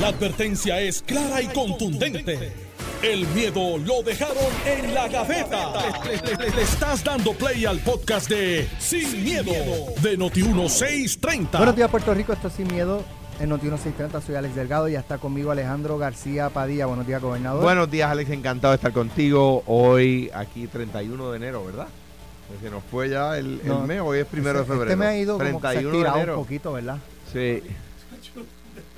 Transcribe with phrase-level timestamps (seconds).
[0.00, 2.52] La advertencia es clara y contundente.
[3.02, 4.36] El miedo lo dejaron
[4.66, 5.72] en la gaveta.
[6.04, 9.52] Le, le- le- le estás dando play al podcast de Sin, miedo,
[10.02, 11.56] de Noti1630.
[11.58, 12.32] Buenos días, Puerto Rico.
[12.32, 13.04] Esto es Sin Miedo
[13.38, 14.20] en Noti 1630.
[14.22, 16.86] Soy Alex Delgado y ya está conmigo Alejandro García Padilla.
[16.86, 17.62] Buenos días, gobernador.
[17.62, 18.30] Buenos días, Alex.
[18.30, 21.86] Encantado de estar contigo hoy, aquí 31 de enero, ¿verdad?
[22.48, 24.90] Pues Se nos fue ya el, el No, mes, hoy es primero de Este- febrero.
[24.92, 26.96] Este me ha ido como que se ha 31 de estirado un poquito, ¿verdad?
[27.32, 27.62] Sí.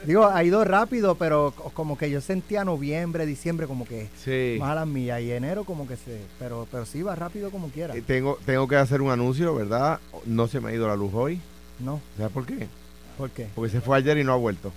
[0.07, 4.57] Digo, ha ido rápido, pero co- como que yo sentía noviembre, diciembre como que Sí.
[4.61, 6.21] más a las millas y enero como que se...
[6.39, 7.95] Pero, pero sí, va rápido como quiera.
[7.97, 9.99] Eh, tengo, tengo que hacer un anuncio, ¿verdad?
[10.25, 11.41] No se me ha ido la luz hoy.
[11.81, 12.69] No, ¿Sabes por qué?
[13.19, 13.49] ¿por qué?
[13.55, 14.73] Porque se fue ayer y no ha vuelto.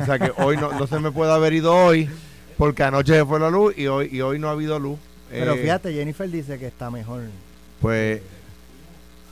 [0.00, 2.08] O sea que hoy no, no se me puede haber ido hoy,
[2.56, 4.98] porque anoche se fue la luz y hoy, y hoy no ha habido luz.
[5.30, 7.22] Pero Eh, fíjate, Jennifer dice que está mejor.
[7.80, 8.22] Pues,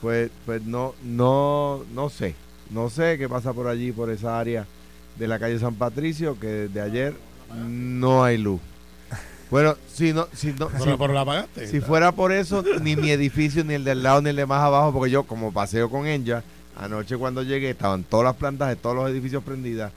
[0.01, 2.35] pues, pues no, no, no sé.
[2.69, 4.65] No sé qué pasa por allí, por esa área
[5.17, 7.13] de la calle San Patricio, que desde ayer
[7.55, 8.59] no hay luz.
[9.51, 11.67] Bueno, si no, si no, si, Pero, pero la pagaste.
[11.67, 14.61] si fuera por eso, ni mi edificio, ni el del lado, ni el de más
[14.61, 16.43] abajo, porque yo como paseo con ella,
[16.77, 19.91] anoche cuando llegué estaban todas las plantas de todos los edificios prendidas,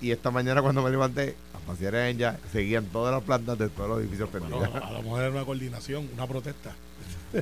[0.00, 3.68] y esta mañana cuando me levanté a pasear en ella, seguían todas las plantas de
[3.68, 4.82] todos los edificios Bueno, prendidas.
[4.82, 6.72] a lo mejor era una coordinación, una protesta.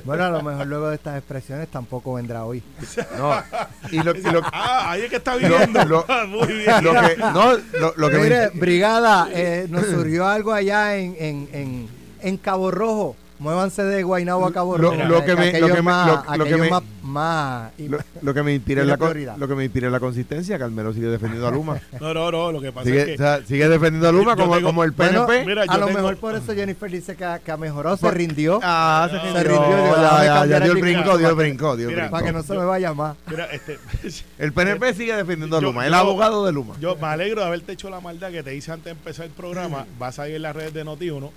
[0.05, 2.63] Bueno, a lo mejor luego de estas expresiones tampoco vendrá hoy.
[3.17, 3.35] No,
[3.91, 5.83] y lo, y lo- Ah, ahí es que está viviendo.
[5.85, 6.83] lo- Muy bien.
[6.83, 11.15] lo que, no, lo, lo que me- Mire, brigada, eh, nos surgió algo allá en,
[11.19, 11.87] en, en,
[12.21, 13.15] en Cabo Rojo.
[13.39, 14.95] Muévanse de Guaynabo a Cabo Rojo.
[15.03, 16.83] lo que me- aquello lo que me- más, lo- lo que aquello me- más,
[17.13, 19.37] más- lo, lo que me inspira es la prioridad.
[19.37, 22.31] lo que me inspira es la consistencia que Almero sigue defendiendo a Luma No, no,
[22.31, 22.51] no.
[22.51, 23.13] Lo que pasa sigue, es que.
[23.13, 25.77] o sea, sigue defendiendo a Luma Yo como, tengo- como el Bueno, PNP mira, a
[25.77, 28.59] lo tengo- mejor por eso Jennifer dice que que ha mejorado, se rindió.
[28.63, 32.09] ah se Se rindió, rindió, ya, dio el brinco dio el brinco dio brinco.
[32.11, 33.15] para que no se me vaya más.
[33.29, 33.77] Mira, este,
[34.39, 37.47] el PNP sigue defendiendo a Yo- Luma el abogado de Luma yo me alegro de
[37.47, 39.85] haberte hecho la maldad que te hice antes de empezar el programa.
[39.99, 41.29] Vas a ir en las redes de Noti1.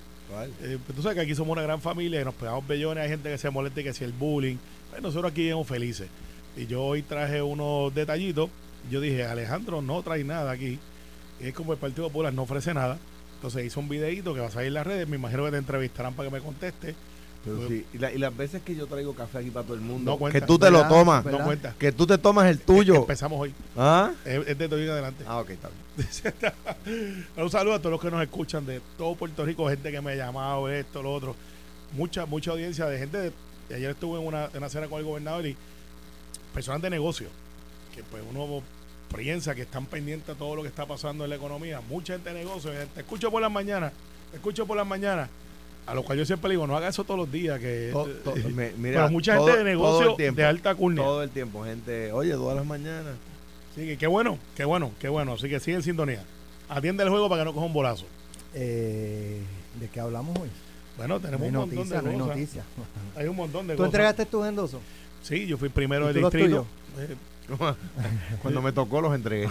[0.63, 3.05] Eh, pues tú sabes que aquí somos una gran familia y nos pegamos bellones.
[3.05, 4.57] Hay gente que se molesta y que si el bullying.
[4.97, 6.09] Pues nosotros aquí somos felices.
[6.57, 8.51] Y yo hoy traje unos detallitos.
[8.91, 10.79] Yo dije, Alejandro no trae nada aquí.
[11.41, 12.99] Y es como el Partido Popular no ofrece nada.
[13.35, 15.07] Entonces hizo un videito que va a salir en las redes.
[15.09, 16.95] Me imagino que te entrevistarán para que me conteste.
[17.45, 19.81] Pero sí, y, la- y las veces que yo traigo café aquí para todo el
[19.81, 20.41] mundo No cuenta.
[20.41, 21.39] que tú te lo tomas ¿Verdad?
[21.39, 21.75] No cuenta.
[21.79, 23.55] que tú te tomas el tuyo Empezamos hoy.
[23.77, 24.11] ¿Ah?
[24.25, 25.23] Es, es de hoy en adelante.
[25.29, 26.53] ah ok está bien
[27.37, 30.13] Un saludo a todos los que nos escuchan de todo Puerto Rico, gente que me
[30.13, 31.37] ha llamado, esto, lo otro.
[31.93, 33.17] Mucha, mucha audiencia de gente.
[33.19, 33.33] De,
[33.75, 35.57] ayer estuve en una, en una cena con el gobernador y
[36.55, 37.29] personas de negocio,
[37.95, 38.63] que pues uno
[39.15, 41.81] piensa que están pendientes a todo lo que está pasando en la economía.
[41.89, 42.73] Mucha gente de negocio.
[42.73, 43.93] eh, Te escucho por las mañanas,
[44.31, 45.29] te escucho por las mañanas.
[45.87, 47.61] A lo cual yo siempre digo, no haga eso todos los días.
[47.61, 51.05] que To- to- me- mira, Pero mucha todo- gente de negocio tiempo, de alta curnia.
[51.05, 53.15] todo el tiempo gente oye todas las mañanas
[53.77, 55.35] Sí, que qué bueno, qué bueno, qué bueno.
[55.35, 56.25] Así que sigue en sintonía.
[56.69, 58.07] Atiende el juego para que no coja un bolazo.
[58.55, 59.41] Eh,
[59.79, 60.49] ¿De qué hablamos hoy?
[60.97, 62.37] Bueno, No tenemos hay un montón noticia, no de hay cosas.
[62.37, 62.63] noticia.
[63.17, 63.89] Hay un montón de ¿Tú cosas.
[63.95, 64.81] entregaste tus endosos?
[65.23, 66.67] Sí, yo fui primero ¿Y del tú distrito.
[68.43, 69.49] Cuando me tocó los entregué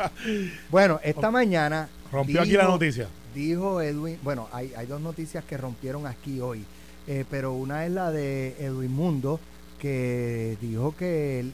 [0.70, 3.08] Bueno, esta mañana rompió aquí la Dijo- noticia.
[3.34, 6.64] dijo Edwin, bueno, hay, hay dos noticias que rompieron aquí hoy,
[7.06, 9.40] eh, pero una es la de Edwin Mundo,
[9.80, 11.52] que dijo que él,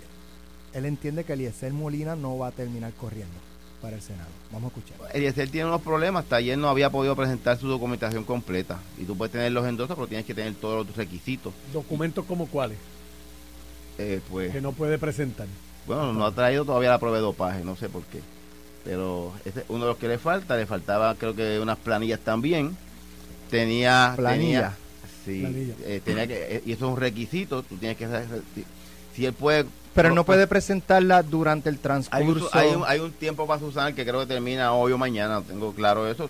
[0.75, 3.35] él entiende que Eliezer Molina no va a terminar corriendo
[3.85, 4.31] para el Senado.
[4.51, 5.15] Vamos a escuchar.
[5.15, 8.79] Eliezer tiene unos problemas, hasta ayer no había podido presentar su documentación completa.
[8.97, 11.53] Y tú puedes tener los endosos, pero tienes que tener todos los requisitos.
[11.71, 12.79] ¿Documentos como cuáles?
[13.99, 15.47] Eh, pues, Que no puede presentar.
[15.87, 18.21] bueno, no ha traído todavía la prueba de dopaje, no sé por qué.
[18.85, 22.21] Pero ese es uno de los que le falta, le faltaba creo que unas planillas
[22.21, 22.75] también.
[23.51, 24.15] Tenía...
[24.17, 24.75] Planilla.
[25.25, 25.75] tenía- sí, Planilla.
[25.85, 28.07] eh, tenía que, eh, y eso es un requisito, tú tienes que...
[29.15, 29.65] Si él puede...
[29.95, 32.51] Pero no puede presentarla durante el Hay transcurso.
[32.53, 35.73] hay, un, hay un tiempo para Susana que creo que termina hoy o mañana, tengo
[35.73, 36.29] claro eso,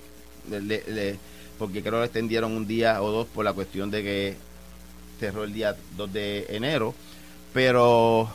[0.50, 1.18] le- le- le-
[1.58, 4.36] porque creo que le extendieron un día o dos por la cuestión de que
[5.18, 6.92] cerró el día 2 de enero,
[7.54, 8.28] pero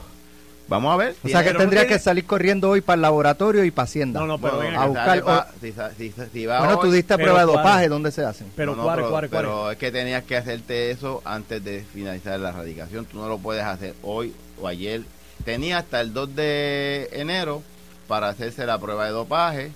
[0.67, 1.15] vamos a ver.
[1.23, 4.19] o sea que tendría tiene- que salir corriendo hoy para el laboratorio y para Hacienda.
[4.21, 6.79] No, no, pero bueno, a buscar- sale pa- si sa- si sa- si va bueno,
[6.79, 7.57] tú hoy- diste pero prueba de ¿cuál?
[7.65, 8.47] dopaje, ¿dónde se hacen?
[8.55, 9.49] Pero no, no, cuáles, pero, cuáles, cuáles.
[9.51, 13.05] pero es que tenías que hacerte eso antes de finalizar la radicación.
[13.05, 15.03] Tú no lo puedes hacer hoy o ayer.
[15.45, 17.63] Tenía hasta el 2 de enero
[18.07, 19.71] para hacerse la prueba de dopaje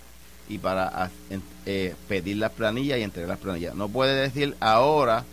[0.49, 1.09] y para
[1.65, 3.75] eh, pedir las planillas y entregar las planillas.
[3.75, 5.23] No puede decir ahora,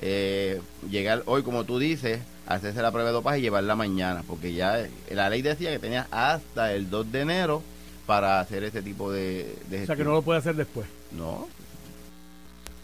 [0.00, 0.60] eh,
[0.90, 4.80] llegar hoy, como tú dices, hacerse la prueba de dopaje y llevarla mañana, porque ya
[4.80, 7.62] eh, la ley decía que tenía hasta el 2 de enero
[8.06, 10.86] para hacer ese tipo de, de O sea que no lo puede hacer después.
[11.12, 11.48] No,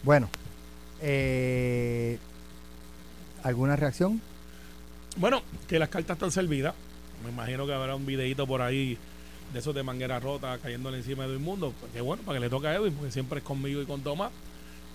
[0.03, 0.29] Bueno,
[1.01, 2.17] eh,
[3.43, 4.21] ¿alguna reacción?
[5.17, 6.73] Bueno, que las cartas están servidas.
[7.23, 8.97] Me imagino que habrá un videito por ahí
[9.53, 12.49] de esos de manguera rota cayéndole encima de Edwin Pues qué bueno, para que le
[12.49, 14.31] toque a Edwin, porque siempre es conmigo y con Tomás.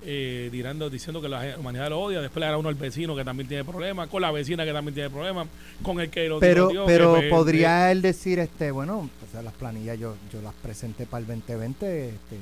[0.08, 3.24] Eh, dirando, diciendo que la humanidad lo odia, después le hará uno al vecino que
[3.24, 5.48] también tiene problemas, con la vecina que también tiene problemas,
[5.82, 9.42] con el que lo Pero, pero que- que- podría él decir, este, bueno, o sea,
[9.42, 12.10] las planillas yo, yo las presenté para el 2020.
[12.10, 12.36] Este,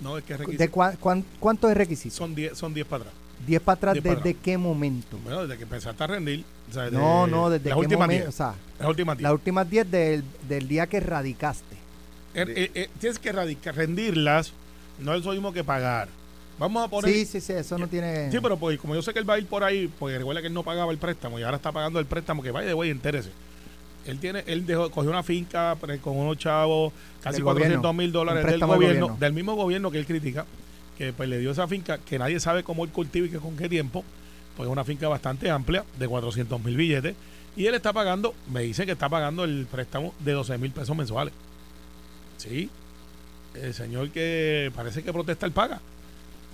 [0.00, 0.72] no es que es ¿de requisito.
[0.72, 2.14] cua- cuán- ¿Cuánto es requisito?
[2.14, 3.14] son 10 son 10 para atrás.
[3.46, 4.42] 10 para atrás, 10 para ¿desde atrás.
[4.44, 5.18] qué momento?
[5.24, 6.44] Bueno, desde que empezaste a rendir.
[6.70, 8.24] o sea, No, de- no, desde las qué últimas momento.
[8.26, 8.28] 10.
[8.28, 9.22] O sea, Las últimas 10.
[9.22, 11.76] las últimas 10 del, del día que radicaste.
[12.34, 14.52] Er- eh, eh, tienes que radica- rendirlas,
[14.98, 16.08] no es lo mismo que pagar.
[16.58, 17.12] Vamos a poner.
[17.12, 18.30] Sí, sí, sí, eso no tiene.
[18.30, 20.40] Sí, pero pues, como yo sé que él va a ir por ahí, porque recuerda
[20.40, 22.74] que él no pagaba el préstamo y ahora está pagando el préstamo, que vaya de
[22.74, 23.30] güey, entérese.
[24.06, 26.92] Él tiene, él dejó, cogió una finca con unos chavos,
[27.22, 27.92] casi Del 400 gobierno.
[27.92, 29.20] mil dólares del préstamo del gobierno, gobierno.
[29.26, 30.44] del mismo gobierno que él critica,
[30.98, 33.56] que pues le dio esa finca, que nadie sabe cómo él cultiva y que con
[33.56, 34.04] qué tiempo,
[34.56, 37.14] pues es una finca bastante amplia, de 400 mil billetes,
[37.56, 40.96] y él está pagando, me dicen que está pagando el préstamo de 12 mil pesos
[40.96, 41.34] mensuales.
[42.38, 42.70] Sí,
[43.54, 45.80] el señor que parece que protesta, él paga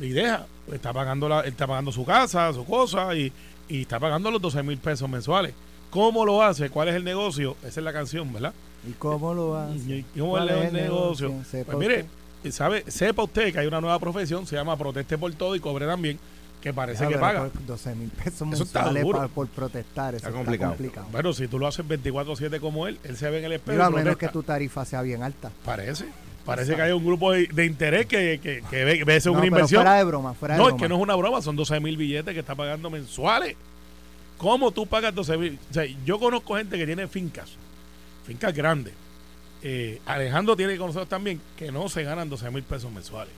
[0.00, 0.46] y deja.
[0.73, 3.32] Está pagando, la, él está pagando su casa, su cosa y,
[3.69, 5.55] y está pagando los 12 mil pesos mensuales.
[5.91, 6.69] ¿Cómo lo hace?
[6.69, 7.56] ¿Cuál es el negocio?
[7.62, 8.52] Esa es la canción, ¿verdad?
[8.87, 9.79] ¿Y cómo lo hace?
[9.79, 11.34] ¿Y cómo ¿Cuál es es el negocio?
[11.49, 12.06] Sepa Pues mire.
[12.50, 15.87] Sabe, sepa usted que hay una nueva profesión, se llama proteste por todo y cobre
[15.87, 16.19] también,
[16.61, 17.44] que parece que pero paga.
[17.49, 20.14] por 12 mil pesos mensuales pa- por protestar.
[20.14, 20.70] Eso Está está complicado.
[20.73, 21.06] complicado.
[21.12, 23.73] Bueno, si tú lo haces 24-7 como él, él se ve en el espejo.
[23.73, 25.50] Digo, a menos que tu tarifa sea bien alta.
[25.64, 26.06] Parece.
[26.44, 29.34] Parece que hay un grupo de, de interés que, que, que ve, ve eso No,
[29.34, 29.82] una pero inversión.
[29.82, 31.96] fuera de broma, fuera de No, es que no es una broma, son 12 mil
[31.99, 33.55] billetes que está pagando mensuales.
[34.38, 35.58] ¿Cómo tú pagas 12 mil?
[35.70, 37.50] O sea, yo conozco gente que tiene fincas,
[38.26, 38.94] fincas grandes.
[39.62, 43.32] Eh, Alejandro tiene que conocer también que no se ganan 12 mil pesos mensuales.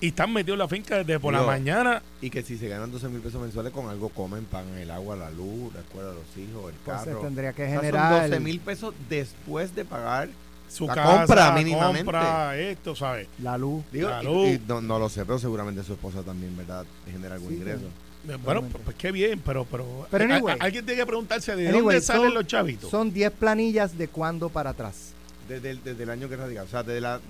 [0.00, 2.02] Y están metidos en la finca desde por la mañana.
[2.20, 5.16] Y que si se ganan 12 mil pesos mensuales con algo comen, pagan el agua,
[5.16, 7.20] la luz, la escuela de los hijos, el Entonces carro.
[7.20, 8.20] tendría que O sea, generar.
[8.22, 10.28] son 12 mil pesos después de pagar.
[10.68, 12.04] Su La casa, compra mínimamente.
[12.04, 13.28] compra esto, ¿sabes?
[13.40, 13.84] La luz.
[13.92, 14.48] Digo, La luz.
[14.48, 16.84] y no, no lo sé, pero seguramente su esposa también, ¿verdad?
[17.10, 17.84] Genera algún Sí, ingreso.
[17.84, 17.90] Eh,
[18.26, 18.78] Bueno, Totalmente.
[18.84, 19.64] pues qué bien, pero...
[19.66, 20.56] Pero, Pero eh, a- anyway.
[20.58, 22.90] a- alguien tiene que preguntarse de Anyway, dónde salen son- los chavitos.
[22.90, 25.12] Son 10 planillas de cuándo para atrás.
[25.48, 26.62] Desde el, desde el año que radica.
[26.62, 27.20] O sea, desde la,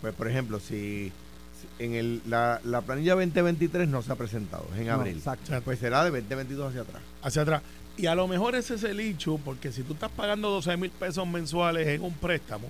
[0.00, 1.12] pues, por ejemplo, si,
[1.60, 5.16] si en el, la, la planilla 2023 no se ha presentado, es en No, abril.
[5.16, 5.60] exacto.
[5.64, 7.02] Pues será de 2022 hacia atrás.
[7.22, 7.62] hacia atrás.
[7.98, 10.90] Y a lo mejor ese es el hecho, porque si tú estás pagando 12 mil
[10.90, 12.68] pesos mensuales en un préstamo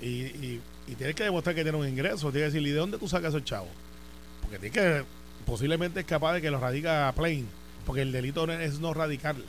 [0.00, 2.78] y, y, y tienes que demostrar que tienes un ingreso, tienes que decir, ¿y de
[2.78, 3.68] dónde tú sacas esos chavos?
[4.40, 5.04] Porque tienes que,
[5.44, 7.46] posiblemente es capaz de que los radica plain,
[7.84, 9.44] porque el delito no es no radicarla.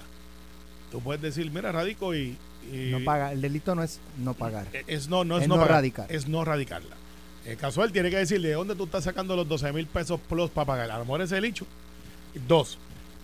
[0.91, 2.38] Tú puedes decir, mira, radico y...
[2.71, 3.31] y- No paga.
[3.31, 4.67] El delito no es no pagar.
[4.73, 6.12] eh, Es no, no es, Es no, no pagar, radicar.
[6.12, 6.95] Es no radicarla.
[7.45, 10.50] El casual tiene que decir de dónde tú estás sacando los 12 mil pesos plus
[10.50, 10.91] para pagar.
[10.91, 11.65] A lo mejor ese es el hecho.
[12.47, 12.77] Dos,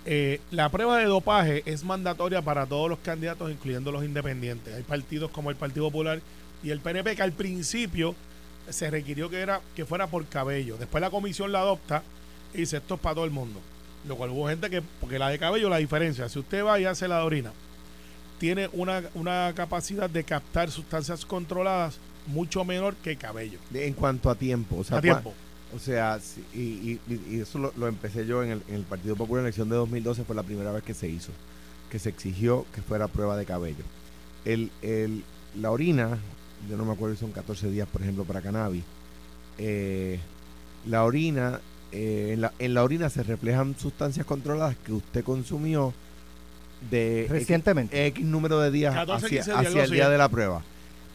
[0.06, 4.74] eh, la prueba de dopaje es mandatoria para todos los candidatos, incluyendo los independientes.
[4.76, 6.22] Hay partidos como el Partido Popular
[6.64, 8.16] y el PNP que al principio
[8.70, 10.78] se requirió que era que fuera por cabello.
[10.78, 12.04] Después la comisión la adopta
[12.54, 13.60] y dice esto es para todo el mundo.
[14.08, 16.86] Lo cual hubo gente que, porque la de cabello, la diferencia, si usted va y
[16.86, 17.52] hace la de orina,
[18.42, 23.60] tiene una, una capacidad de captar sustancias controladas mucho menor que cabello.
[23.70, 24.78] De- en cuanto a tiempo.
[24.80, 25.34] O sea, a tiempo.
[25.76, 26.20] O sea,
[26.54, 29.42] y, y- y- y eso lo, lo empecé yo en el, en el Partido Popular
[29.42, 31.32] en la elección de 2012, fue la primera vez que se hizo,
[31.92, 33.84] que se exigió que fuera prueba de cabello.
[34.44, 35.24] El, el-
[35.56, 36.18] la orina,
[36.68, 38.84] yo no me acuerdo si son 14 días, por ejemplo, para cannabis.
[39.60, 40.20] eh,
[40.88, 45.94] la orina, eh, en, la, en la orina se reflejan sustancias controladas que usted consumió
[46.90, 48.08] de X- Recientemente.
[48.08, 50.62] X número de días 14, hacia, 15 días, hacia algo el día de la prueba.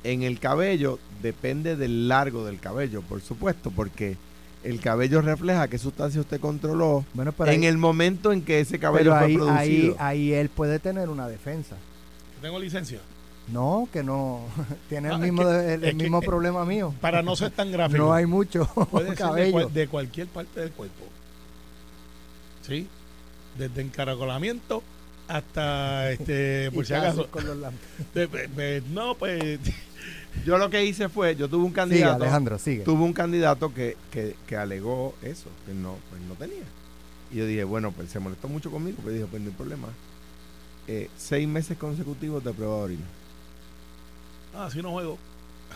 [0.04, 4.16] En el cabello depende del largo del cabello, por supuesto, porque
[4.62, 8.60] el cabello refleja qué sustancia usted controló bueno, pero en ahí, el momento en que
[8.60, 9.36] ese cabello pero fue ahí, ahí,
[9.80, 9.96] producido.
[9.98, 11.76] ahí él puede tener una defensa.
[12.40, 13.00] Tengo licencia.
[13.48, 14.42] No, que no.
[14.88, 16.92] Tiene Ah, el es mismo, que- el, mismo eh, problema mío.
[17.00, 17.98] Para no ser tan gráfico.
[17.98, 19.52] No hay mucho Puede ser de, cabello.
[19.52, 21.04] cual- de cualquier parte del cuerpo.
[22.62, 22.86] ¿Sí?
[23.58, 24.82] Desde encaracolamiento
[25.28, 27.28] hasta, este, por si acaso.
[28.92, 29.58] no, pues.
[30.44, 32.82] Yo lo que hice fue, yo tuve un Sigue, candidato, Alejandro, sigue.
[32.84, 36.62] tuve un candidato que, que, que alegó eso, que no, pues no tenía.
[37.32, 39.88] Y yo dije, bueno, pues se molestó mucho conmigo, pero dije, pues no hay problema.
[40.88, 43.04] Eh, seis meses consecutivos de prueba de orina.
[44.54, 45.18] Ah, así no juego.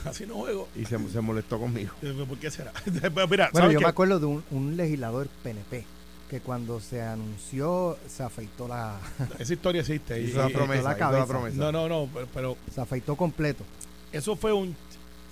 [0.05, 0.69] Así no juego.
[0.77, 1.93] Y se, se molestó conmigo.
[2.29, 2.73] ¿Por qué será?
[2.87, 3.85] Mira, Bueno, ¿sabes yo qué?
[3.85, 5.85] me acuerdo de un, un legislador PNP
[6.31, 8.97] que cuando se anunció se afeitó la
[9.39, 10.21] Esa historia existe.
[10.23, 11.27] y- y- promesa, la cabeza.
[11.27, 11.57] promesa.
[11.57, 13.65] no, no, no, pero, pero se afeitó completo
[14.13, 14.75] eso fue un.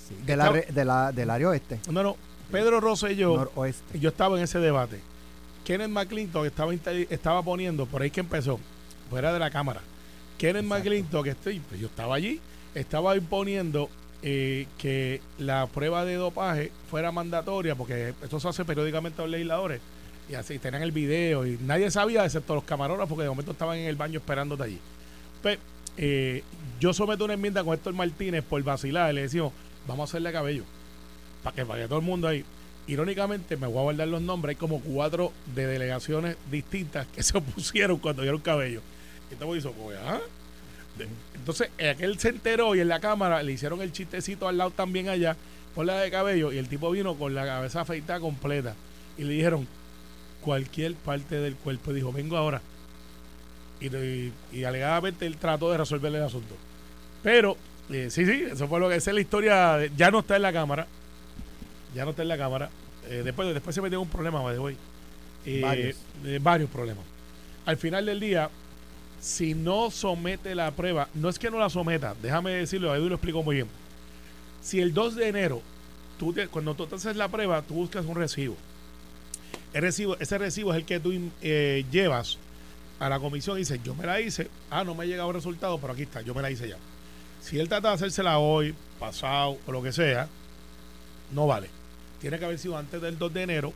[0.08, 2.16] sí, de la, Estaba- re- de la- del área oeste, No, no.
[2.52, 3.36] Pedro Rosselló.
[3.36, 3.98] noroeste.
[4.00, 5.00] yo estaba en ese debate.
[5.64, 8.58] Kenneth McClintock estaba, estaba poniendo, por ahí que empezó,
[9.10, 9.80] fuera de la cámara.
[10.38, 10.64] Kenneth.
[10.64, 12.40] McClintock, que estoy, pues yo estaba allí,
[12.74, 13.90] estaba imponiendo
[14.22, 19.30] eh, que la prueba de dopaje fuera mandatoria, porque esto se hace periódicamente a los
[19.32, 19.80] legisladores,
[20.28, 23.78] y así tenían el video, y nadie sabía, excepto los camarógrafos, que de momento estaban
[23.78, 24.78] en el baño esperándote allí.
[25.42, 25.58] Pues,
[25.97, 26.42] eh,
[26.80, 29.52] yo someto una enmienda con Héctor Martínez por vacilar, le decimos,
[29.87, 30.64] vamos a hacerle cabello,
[31.42, 32.44] para que vaya todo el mundo ahí.
[32.87, 37.38] Irónicamente, me voy a guardar los nombres, hay como cuatro de delegaciones distintas que se
[37.38, 38.82] opusieron cuando dieron cabello.
[39.30, 40.20] Y estamos hizo, pues, ¿ah?
[41.35, 45.08] Entonces, aquel se enteró y en la cámara le hicieron el chistecito al lado también
[45.08, 45.37] allá,
[45.75, 48.75] por la de cabello, y el tipo vino con la cabeza afeitada completa.
[49.16, 49.66] Y le dijeron
[50.48, 51.92] cualquier parte del cuerpo.
[51.92, 52.62] Dijo, vengo ahora.
[53.80, 56.54] Y, y- y alegadamente él trató de resolver el asunto.
[57.22, 57.54] Pero,
[57.90, 59.76] eh, sí, sí, eso fue lo que esa es la historia.
[59.76, 60.86] de- ya no está en la cámara.
[61.94, 62.70] Ya no está en la cámara.
[63.10, 64.76] Eh, después, después se metió un problema, the way.
[65.44, 65.96] Eh, Varios.
[66.42, 67.04] varios problemas.
[67.66, 68.48] Al final del día,
[69.20, 73.16] si no somete la prueba, no es que no la someta, déjame decirlo, Edu lo
[73.16, 73.68] explicó muy bien.
[74.62, 75.60] Si el 2 de enero,
[76.18, 78.56] tú te- cuando tú te haces la prueba, tú buscas un recibo.
[79.72, 82.38] El recibo ese recibo es el que tú eh, llevas
[82.98, 85.34] a la comisión y dices, yo me la hice, ah, no me ha llegado el
[85.34, 86.76] resultado, pero aquí está, yo me la hice ya.
[87.40, 90.28] Si él trata de hacérsela hoy, pasado o lo que sea,
[91.32, 91.68] no vale.
[92.20, 93.72] Tiene que haber sido antes del 2 de enero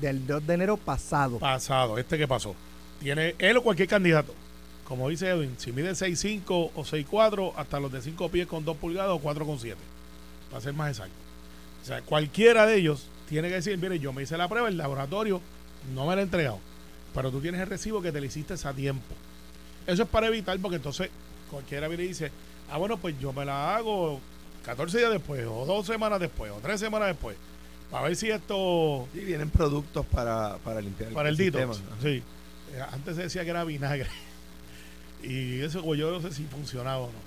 [0.00, 1.38] Del 2 de enero pasado.
[1.38, 2.54] pasado, este que pasó.
[3.00, 4.34] Tiene él o cualquier candidato.
[4.84, 8.76] Como dice Edwin, si mide 6'5 o 6'4, hasta los de 5 pies con 2
[8.76, 9.76] pulgadas o 4 con 7.
[10.50, 11.14] Para ser más exacto.
[11.82, 14.76] O sea, cualquiera de ellos tiene que decir, mire, yo me hice la prueba, el
[14.76, 15.40] laboratorio
[15.94, 16.58] no me la ha entregado.
[17.14, 19.14] Pero tú tienes el recibo que te lo hiciste a tiempo.
[19.86, 21.10] Eso es para evitar, porque entonces
[21.50, 22.30] cualquiera viene y dice,
[22.70, 24.20] ah, bueno, pues yo me la hago
[24.64, 27.36] 14 días después, o dos semanas después, o tres semanas después,
[27.90, 31.58] para ver si esto Sí, vienen productos para, para limpiar para el dito.
[31.58, 31.74] sistema.
[32.02, 32.22] Sí.
[32.72, 34.08] Eh, Antes se decía que era vinagre.
[35.22, 37.18] Y eso pues, yo no sé si funcionaba o no.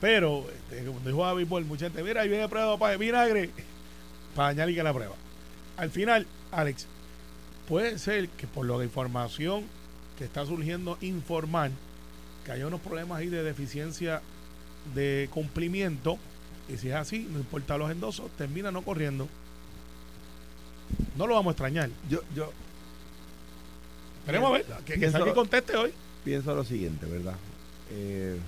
[0.00, 3.50] Pero, este, como dijo David Bol, mucha gente, mira, ahí viene prueba para vinagre
[4.34, 5.14] para y que la prueba.
[5.76, 6.86] Al final, Alex,
[7.68, 9.64] puede ser que por la información
[10.18, 11.72] que está surgiendo informal,
[12.44, 14.20] que haya unos problemas ahí de deficiencia
[14.94, 16.18] de cumplimiento,
[16.68, 19.28] y si es así, no importa los endosos, termina no corriendo.
[21.16, 21.90] No lo vamos a extrañar.
[22.08, 22.52] Yo, yo
[24.20, 25.92] Esperemos a ver, que, que Pienso- salga y conteste hoy.
[26.24, 27.34] pienso lo siguiente, ¿verdad?
[27.90, 28.38] Eh,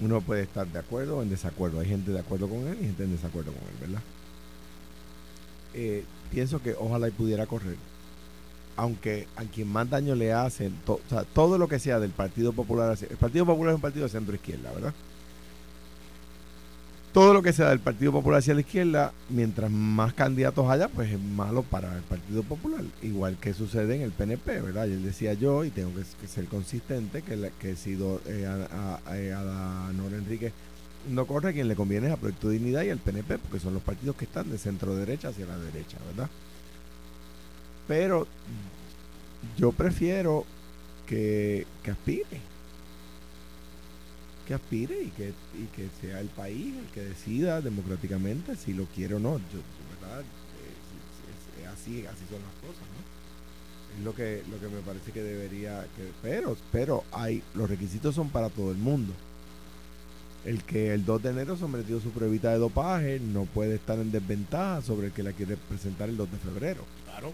[0.00, 1.78] uno puede estar de acuerdo o en desacuerdo.
[1.80, 4.02] Hay gente de acuerdo con él y gente en desacuerdo con él, ¿verdad?
[5.74, 7.76] Eh, pienso que ojalá y pudiera correr.
[8.76, 12.52] Aunque a quien más daño le hacen, o sea, todo lo que sea del Partido
[12.52, 14.92] Popular, el Partido Popular es un partido de centro izquierda, ¿verdad?
[17.12, 21.12] Todo lo que sea del Partido Popular hacia la izquierda, mientras más candidatos haya, pues
[21.12, 22.82] es malo para el Partido Popular.
[23.02, 24.86] Igual que sucede en el PNP, ¿verdad?
[24.86, 27.76] Él decía yo, y tengo que, ser consistente, que, la- que
[28.26, 30.52] eh, a, a, eh, a Enrique
[31.08, 34.16] no corre, quien le conviene a Proyecto Dignidad y al PNP, porque son los partidos
[34.16, 36.28] que están de centro derecha hacia la derecha, ¿verdad?
[37.86, 38.26] Pero
[39.58, 40.44] yo prefiero
[41.06, 42.40] que, que aspire.
[44.46, 48.84] Que aspire y que, y que sea el país el que decida democráticamente si lo
[48.86, 49.38] quiere o no.
[49.38, 49.60] Yo,
[50.00, 50.20] ¿verdad?
[50.20, 50.24] Eh,
[51.58, 53.04] es- es así, así son las cosas, ¿no?
[53.98, 55.86] Es lo que, lo que me parece que debería.
[55.96, 59.12] Que, pero, pero hay, los requisitos son para todo el mundo.
[60.44, 64.12] El que el 2 de enero sometió su pruebita de dopaje no puede estar en
[64.12, 66.84] desventaja sobre el que la quiere presentar el 2 de febrero.
[67.06, 67.32] Claro.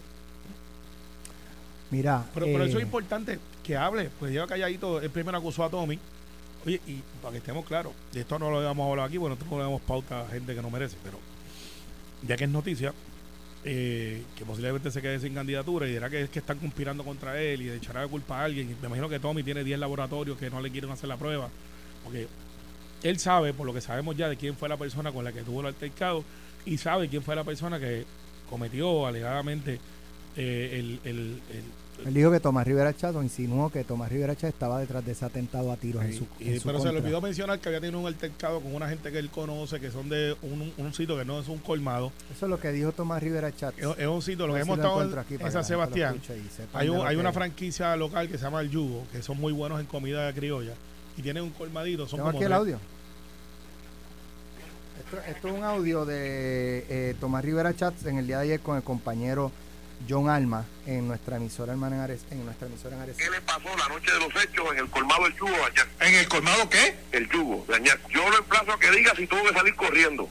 [1.91, 5.65] Mira, Pero, pero eso eh, es importante que hable, pues lleva calladito, el primero acusó
[5.65, 5.99] a Tommy.
[6.65, 9.51] Oye, y para que estemos claros, y esto no lo habíamos hablado aquí, bueno, nosotros
[9.51, 11.19] no le damos pauta a gente que no merece, pero
[12.25, 12.93] ya que es noticia,
[13.63, 17.39] eh, que posiblemente se quede sin candidatura y dirá que es que están conspirando contra
[17.41, 18.69] él y le echará la culpa a alguien.
[18.69, 21.49] Y me imagino que Tommy tiene 10 laboratorios que no le quieren hacer la prueba,
[22.03, 22.27] porque
[23.03, 25.41] él sabe, por lo que sabemos ya, de quién fue la persona con la que
[25.41, 26.23] tuvo el altercado
[26.65, 28.05] y sabe quién fue la persona que
[28.49, 29.79] cometió alegadamente
[30.37, 34.35] eh, el, el- el- él dijo que Tomás Rivera Chat o insinuó que Tomás Rivera
[34.35, 36.91] Chat estaba detrás de ese atentado a tiros en su, Y- en su pero se
[36.91, 39.91] le olvidó mencionar que había tenido un altercado con una gente que él conoce, que
[39.91, 42.11] son de un, un- un sitio que no es un colmado.
[42.35, 43.77] Eso es lo que dijo Tomás Rivera Chat.
[43.77, 46.15] Es, es un sitio, lo que hemos estado en, San Sebastián.
[46.73, 49.79] Hay, un- hay una franquicia local que se llama El Yugo, que son muy buenos
[49.79, 50.73] en comida criolla.
[51.17, 52.79] Y tienen un colmadito, son Tengo como aquí el audio.
[54.99, 58.59] Esto, esto es un audio de eh, Tomás Rivera Chats en el día de ayer
[58.59, 59.51] con el compañero
[60.09, 63.17] John Alma en nuestra emisora hermana en Ares, en nuestra emisora en Ares.
[63.17, 65.87] ¿Qué le pasó la noche de los hechos en el colmado del yugo allá?
[65.99, 66.95] ¿En el colmado qué?
[67.11, 67.99] El yugo, de Añac.
[68.09, 70.29] Yo lo emplazo a que diga si tuvo que salir corriendo.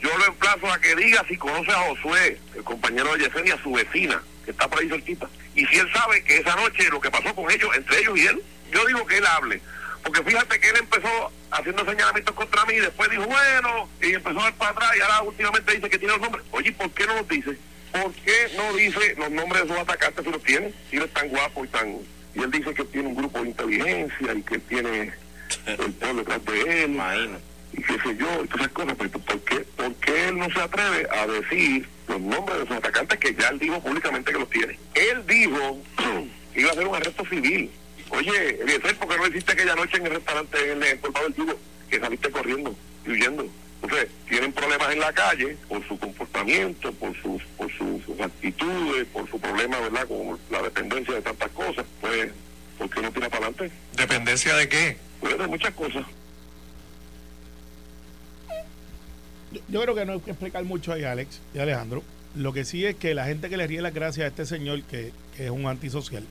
[0.00, 3.72] Yo lo emplazo a que diga si conoce a Josué, el compañero de Yesenia, su
[3.72, 5.28] vecina, que está por ahí cerquita.
[5.54, 8.26] Y si él sabe que esa noche lo que pasó con ellos, entre ellos y
[8.26, 9.60] él, yo digo que él hable.
[10.02, 14.40] Porque fíjate que él empezó haciendo señalamientos contra mí, y después dijo, bueno, y empezó
[14.40, 16.44] a ver para atrás, y ahora últimamente dice que tiene los nombres.
[16.50, 17.56] Oye, ¿por qué no los dice?
[17.92, 20.72] ¿Por qué no dice los nombres de sus atacantes si los tiene?
[20.90, 21.98] Si él es tan guapo y tan...
[22.34, 25.12] Y él dice que tiene un grupo de inteligencia y que tiene
[25.66, 26.98] el pueblo detrás de él
[27.72, 30.50] y qué sé yo, y todas esas cosas, pero ¿por qué, ¿por qué él no
[30.50, 34.38] se atreve a decir los nombres de sus atacantes que ya él dijo públicamente que
[34.38, 34.78] los tiene?
[34.94, 35.78] Él dijo
[36.54, 37.70] que iba a hacer un arresto civil.
[38.12, 41.34] Oye, Eliezer, ¿por qué no hiciste aquella noche en el restaurante en el Colmado del
[41.34, 41.54] Tubo?
[41.88, 42.76] Que saliste corriendo
[43.06, 43.46] y huyendo.
[43.82, 49.06] Entonces, tienen problemas en la calle por su comportamiento, por sus, por sus, sus actitudes,
[49.06, 50.06] por su problema, ¿verdad?
[50.06, 51.86] Con la dependencia de tantas cosas.
[52.00, 52.30] Pues,
[52.78, 53.74] ¿por qué no tira para adelante?
[53.96, 54.96] ¿Dependencia de qué?
[55.20, 56.04] Pues de muchas cosas.
[59.52, 62.02] Yo, yo creo que no hay que explicar mucho ahí, Alex y Alejandro.
[62.36, 64.82] Lo que sí es que la gente que le ríe las gracias a este señor,
[64.82, 66.24] que, que es un antisocial,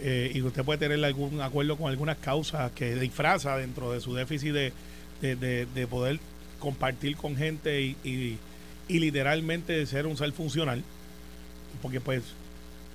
[0.00, 4.14] eh, y usted puede tener algún acuerdo con algunas causas que disfraza dentro de su
[4.14, 4.72] déficit de,
[5.20, 6.18] de, de- de poder
[6.58, 8.38] compartir con gente y, y-
[8.98, 10.82] literalmente de ser un ser funcional.
[11.82, 12.22] Porque pues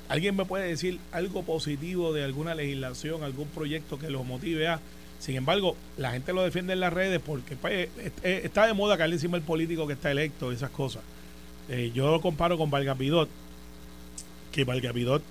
[0.09, 4.79] alguien me puede decir algo positivo de alguna legislación, algún proyecto que lo motive a...
[5.19, 8.73] Sin embargo, la gente lo defiende en las redes porque pues, es- es- está de
[8.73, 11.03] moda caer encima el político que está electo esas cosas.
[11.69, 13.29] Eh, yo lo comparo con Valgapidot,
[14.51, 15.21] que Valgapidot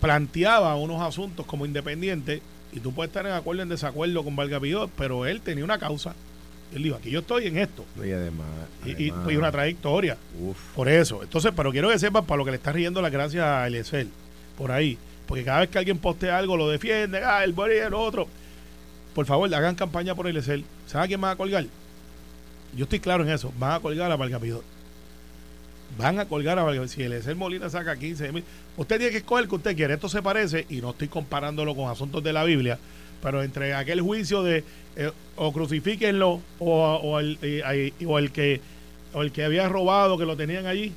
[0.00, 2.42] planteaba unos asuntos como independiente
[2.72, 6.14] y tú puedes estar en acuerdo en desacuerdo con Valgapidot, pero él tenía una causa.
[6.74, 7.84] Él dijo, aquí yo estoy en esto.
[7.96, 8.46] Y además.
[8.86, 10.16] Y, una trayectoria.
[10.40, 10.56] Uf.
[10.74, 11.22] Por eso.
[11.22, 14.06] Entonces, pero quiero que sepan para lo que le está riendo las gracias a Eliezer.
[14.56, 14.96] Por ahí.
[15.26, 17.22] Porque cada vez que alguien postea algo, lo defiende.
[17.24, 18.28] Ah, el Boris y el otro.
[19.14, 20.62] Por favor, hagan campaña por Eliezer.
[20.86, 21.64] ¿Saben a quién van a colgar?
[22.76, 23.52] Yo estoy claro en eso.
[23.58, 24.62] Van a colgar a Valgapidot.
[26.00, 26.88] Van a colgar a Valgapidot.
[26.88, 28.44] Si Eliezer Molina saca 15 mil.
[28.76, 29.94] Usted tiene que escoger el que usted quiere.
[29.94, 32.78] Esto se parece, y no estoy comparándolo con asuntos de la Biblia,
[33.22, 34.64] pero entre aquel juicio de
[34.96, 38.60] eh, o crucifíquenlo o, o el, eh, o el que
[39.12, 40.92] o el que había robado que lo tenían allí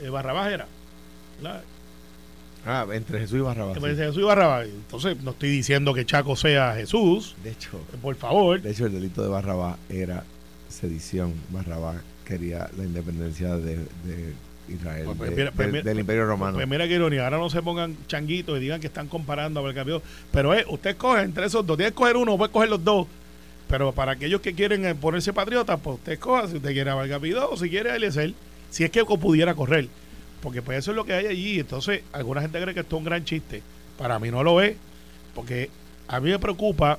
[0.00, 0.66] eh, Barrabás era
[1.40, 1.62] ¿verdad?
[2.64, 3.76] Ah, entre Jesús y Barrabás.
[3.76, 3.96] Sí.
[3.96, 8.60] Jesús y Barrabás entonces no estoy diciendo que Chaco sea Jesús De hecho, por favor
[8.60, 10.24] de hecho, el delito de Barrabás era
[10.68, 11.34] sedición.
[11.50, 14.32] Barrabás quería la independencia de, de
[14.68, 16.54] Israel, Pues, pues, de- mira, pues, del- Imperio Romano.
[16.54, 19.62] Pues mira qué ironía, ahora no se pongan changuitos y digan que están comparando a
[19.62, 20.02] Valcapio.
[20.30, 23.06] Pero eh, usted coge entre esos dos, tiene que coger uno, puede coger los dos.
[23.68, 26.94] Pero para aquellos que quieren eh, ponerse patriotas, pues usted coja si usted quiere a
[26.94, 28.34] Valcapio o si quiere a Eliezer,
[28.70, 29.88] si es que pudiera correr.
[30.42, 31.60] Porque pues eso es lo que hay allí.
[31.60, 33.62] Entonces, alguna gente cree que esto es un gran chiste.
[33.98, 34.76] Para mí no lo es,
[35.34, 35.70] porque
[36.08, 36.98] a mí me preocupa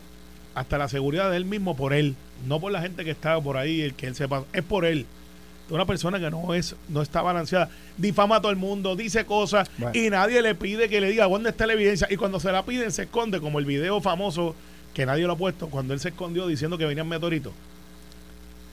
[0.55, 2.15] hasta la seguridad de él mismo por él,
[2.47, 5.05] no por la gente que está por ahí, el que él sepa, es por él.
[5.69, 9.25] De una persona que no es no está balanceada, difama a todo el mundo, dice
[9.25, 9.97] cosas Bueno.
[9.97, 12.63] y nadie le pide que le diga dónde está la evidencia y cuando se la
[12.65, 14.55] piden se esconde como el video famoso
[14.93, 17.53] que nadie lo ha puesto cuando él se escondió diciendo que venían meteoritos.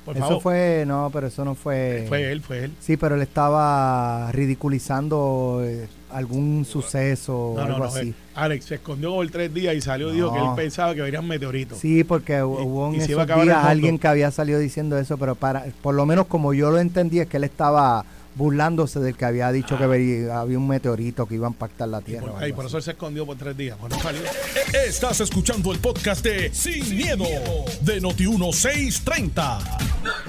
[0.04, 2.06] Por Eso favor, fue, no, pero eso no fue.
[2.08, 2.72] fue él, fue él.
[2.80, 8.08] Sí, pero él estaba ridiculizando eh, algún suceso o No, no, algo no, así.
[8.10, 10.32] eh, Alex se escondió por tres días y salió y dijo No.
[10.34, 11.78] que él pensaba que venían meteoritos.
[11.78, 14.58] Sí, porque Y- hubo en y se iba a esos días alguien que había salido
[14.58, 18.04] diciendo eso, pero para, por lo menos como yo lo entendí es que él estaba
[18.36, 21.96] burlándose del que había dicho que veía- había un meteorito que iba a impactar la
[21.98, 22.00] Ah.
[22.00, 22.26] Y Tierra.
[22.26, 22.68] por, o ay, por así.
[22.68, 23.76] eso él se escondió por tres días.
[23.80, 24.20] Bueno, salió.
[24.86, 27.24] Estás escuchando el podcast de Sin, miedo,
[27.82, 29.58] de Noti1630.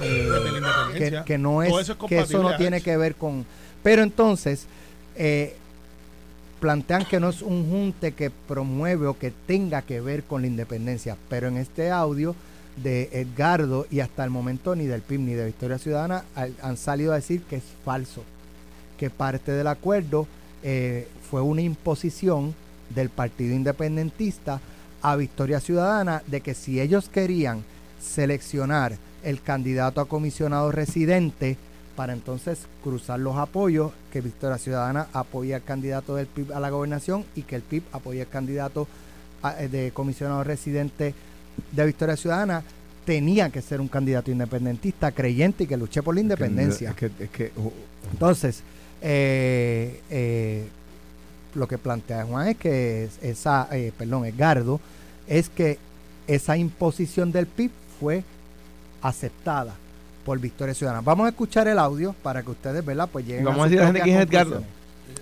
[0.02, 3.46] Eh, que, no Todo es, eso es que eso no tiene que ver con
[3.82, 4.66] pero entonces
[5.16, 5.56] eh,
[6.62, 10.46] plantean que no es un junte que promueve o que tenga que ver con la
[10.46, 12.36] independencia pero en este audio
[12.76, 17.10] de Edgardo y hasta el momento ni del PIB ni de Victoria Ciudadana han salido
[17.10, 18.22] a decir que es falso
[18.96, 20.28] que parte del acuerdo
[20.62, 22.54] eh, fue una imposición
[22.90, 24.60] del Partido Independentista
[25.02, 27.64] a Victoria Ciudadana de que si ellos querían
[28.00, 31.56] seleccionar el candidato a comisionado residente
[31.96, 36.70] para entonces cruzar los apoyos, que Victoria Ciudadana apoya al candidato del PIB a la
[36.70, 38.88] gobernación y que el PIB apoya al candidato
[39.58, 41.14] eh, de comisionado residente
[41.70, 42.62] de Victoria Ciudadana,
[43.04, 46.90] tenía que ser un candidato independentista creyente y que luche por la independencia.
[46.90, 47.52] Es que, es que,
[48.12, 48.62] Entonces,
[49.02, 50.64] eh, eh,
[51.54, 54.80] lo que plantea Juan es que es- esa, eh, perdón, Edgardo,
[55.26, 55.78] es que
[56.26, 58.22] esa imposición del PIB fue
[59.02, 59.74] aceptada
[60.24, 61.02] por Victoria Ciudadana.
[61.02, 63.08] Vamos a escuchar el audio para que ustedes, ¿verdad?
[63.12, 64.62] Pues lleguen Vamos a decir a la gente quién es Edgardo.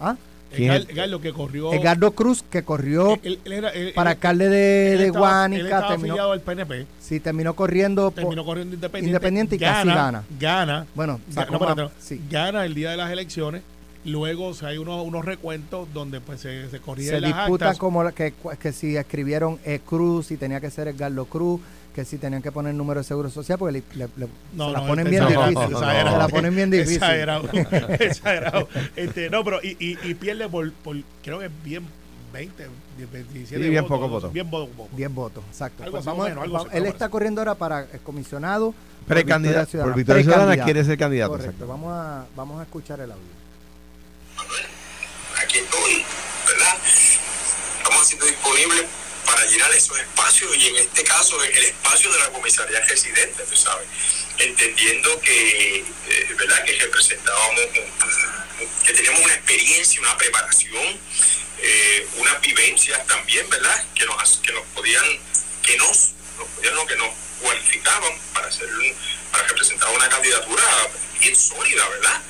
[0.01, 0.17] ¿Ah?
[0.55, 0.79] ¿Quién es?
[0.81, 1.73] Edgar, Edgar, lo que corrió.
[1.73, 5.69] Edgardo Cruz, que corrió él- él era- él- para alcalde de, él de estaba- Guánica,
[5.89, 6.87] terminó, afiliado al PNP.
[7.01, 9.09] sí, terminó corriendo Terminó corriendo independiente.
[9.11, 10.25] Independiente y casi gana.
[10.41, 10.87] Gana.
[10.95, 11.91] bueno, Ga- sacó no, no.
[12.01, 12.21] sí.
[12.29, 13.63] Gana el día de las elecciones.
[14.05, 17.67] Luego o sea, hay unos, unos recuentos donde pues se, se corrían se las disputa
[17.67, 17.79] actas.
[17.79, 21.61] como la- que, que si escribieron eh, Cruz y tenía que ser Edgardo Cruz
[21.94, 24.66] que si tenían que poner el número de seguro social porque le, le- le- No,
[24.68, 25.72] se la no, ponen este- bien no, difícil.
[25.72, 26.11] exagerado.
[26.12, 26.94] Se la ponen bien difícil.
[26.96, 27.48] Exagerado,
[27.98, 28.68] exagerado.
[28.96, 31.85] Este, no, pero y, y, y pierde por, por, creo que bien
[32.33, 32.68] 20,
[33.12, 34.33] 27 Sí, bien votos, pocos votos.
[34.33, 34.76] Bien votos.
[34.96, 35.83] 10 votos, exacto.
[35.90, 38.72] Pues vamos a- menos, vamos- él está corriendo ahora para el comisionado.
[39.09, 39.79] Precandidato.
[39.83, 41.33] Por Victoria Ciudadana quiere ser candidato.
[41.33, 43.24] Correcto, vamos a, vamos a escuchar el audio.
[45.42, 46.05] aquí estoy,
[46.46, 46.76] ¿verdad?
[47.79, 48.87] Estamos haciendo disponible
[49.31, 53.57] para llenar esos espacios y en este caso el espacio de la comisaría residente, tú
[53.57, 53.87] sabes,
[54.38, 56.64] entendiendo que, eh, ¿verdad?
[56.64, 57.61] Que representábamos,
[58.85, 61.01] que teníamos una experiencia, una preparación,
[61.59, 63.85] eh, unas vivencias también, ¿verdad?
[63.95, 65.05] Que nos, que nos podían,
[65.62, 68.69] que nos, nos podían, que nos cualificaban para hacer
[69.31, 70.64] para representar una candidatura
[71.21, 72.21] bien sólida, ¿verdad?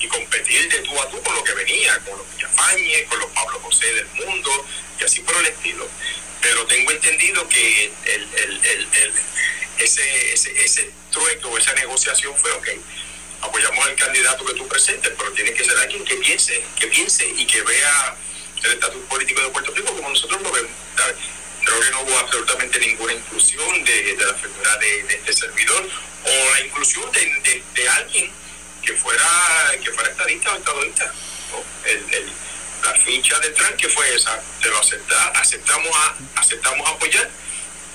[0.00, 3.30] y competir de tú a tú con lo que venía, con los Villafañez, con los
[3.30, 4.50] Pablo José del mundo
[5.00, 5.88] y así por el estilo.
[7.08, 9.12] Entendido que el, el- el-
[9.78, 12.68] ese, ese, ese trueque o esa negociación fue, ok,
[13.40, 17.24] apoyamos al candidato que tú presentes, pero tiene que ser alguien que piense, que piense
[17.36, 18.16] y que vea
[18.64, 20.70] el estatus político de Puerto Rico como nosotros lo vemos.
[21.64, 25.88] Creo que no hubo absolutamente ninguna inclusión de, la figura de, este servidor
[26.24, 28.30] o la inclusión de, de- alguien
[28.84, 29.24] que fuera
[29.82, 31.06] que fuera estadista o estadista.
[31.52, 31.64] ¿no?
[31.88, 32.32] El- el-
[32.84, 37.28] la ficha del tranque fue esa, te lo acepta, aceptamos a, aceptamos apoyar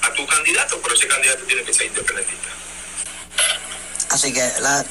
[0.02, 2.50] a tu candidato, pero ese candidato tiene que ser independentista.
[4.10, 4.86] Así que, la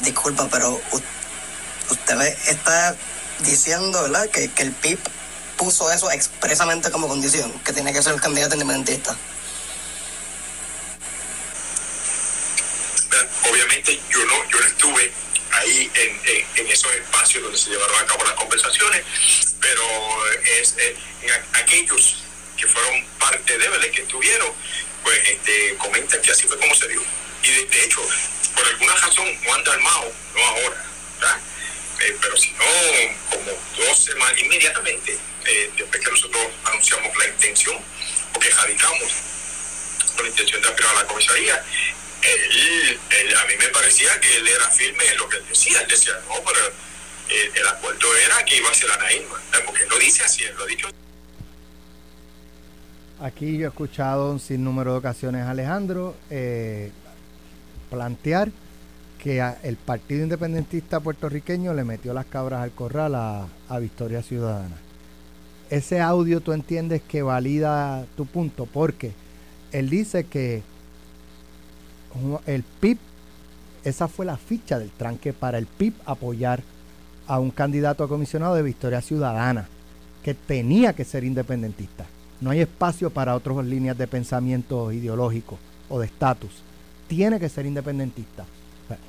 [0.00, 0.80] disculpa, pero
[1.90, 2.96] usted está
[3.40, 4.28] diciendo, ¿verdad?
[4.30, 4.98] Que, que el PIB
[5.56, 9.16] puso eso expresamente como condición, que tiene que ser el candidato independentista.
[13.50, 15.12] Obviamente yo no, yo no estuve
[15.52, 19.02] ahí en, en- en esos espacios donde se llevaron a cabo las conversaciones,
[19.60, 19.82] pero
[20.60, 20.96] es eh,
[21.54, 22.24] aquellos
[22.56, 23.88] que fueron parte de ¿verdad?
[23.90, 24.52] que estuvieron,
[25.02, 27.02] pues este, comentan que así fue como se dio.
[27.42, 28.00] Y de, hecho,
[28.54, 30.84] por alguna razón, Juan Dalmao, no ahora.
[32.00, 32.64] Eh, pero si no,
[33.30, 37.76] como dos semanas inmediatamente, eh, después que nosotros anunciamos la intención,
[38.34, 39.12] o que radicamos
[40.14, 41.64] con la intención de aspirar a la comisaría,
[42.22, 45.80] él, él- a mí me parecía que él era firme en lo que él decía.
[45.82, 46.66] Él decía, no, pero
[47.30, 49.64] eh, el acuerdo era que iba a ser ¿verdad?
[49.66, 50.88] porque él lo dice así, él lo ha dicho
[53.20, 56.92] Aquí yo he escuchado un sinnúmero de ocasiones a Alejandro eh,
[57.90, 58.50] plantear
[59.22, 64.76] que el Partido Independentista puertorriqueño le metió las cabras al corral a, a Victoria Ciudadana.
[65.70, 69.10] Ese audio tú entiendes que valida tu punto, porque
[69.72, 70.62] él dice que
[72.46, 72.98] el PIB,
[73.84, 76.62] esa fue la ficha del tranque para el PIB apoyar
[77.26, 79.68] a un candidato a comisionado de Victoria Ciudadana,
[80.22, 82.06] que tenía que ser independentista.
[82.40, 86.62] No hay espacio para otras líneas de pensamiento ideológico o de estatus.
[87.08, 88.44] Tiene que ser independentista.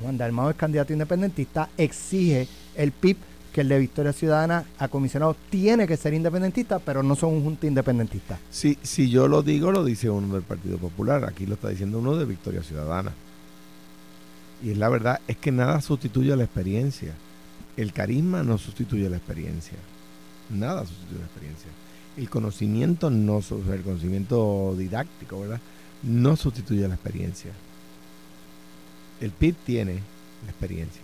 [0.02, 3.18] Juan Dalmao es candidato independentista, exige el PIB
[3.54, 7.44] que el de Victoria Ciudadana a comisionado tiene que ser independentista, pero no son un
[7.44, 8.40] junta independentista.
[8.50, 11.26] Si, si yo lo digo, lo dice uno del Partido Popular.
[11.26, 13.12] Aquí lo está diciendo uno de Victoria Ciudadana.
[14.62, 17.14] Y la verdad, es que nada sustituye a la experiencia.
[17.78, 19.78] El carisma no sustituye a la experiencia.
[20.50, 21.70] Nada sustituye a la experiencia.
[22.18, 23.40] El conocimiento no,
[23.72, 25.62] el conocimiento didáctico, ¿verdad?
[26.04, 27.52] No sustituye a la experiencia.
[29.22, 29.94] El PIB tiene
[30.46, 31.02] la experiencia.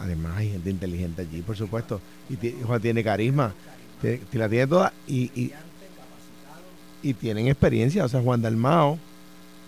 [0.00, 2.00] Además hay gente inteligente allí, por supuesto.
[2.28, 3.52] Y Juan tiene carisma.
[4.00, 5.52] Tiene- la tiene toda y, y,
[7.02, 8.04] y tienen experiencia.
[8.04, 8.98] O sea, Juan Dalmao,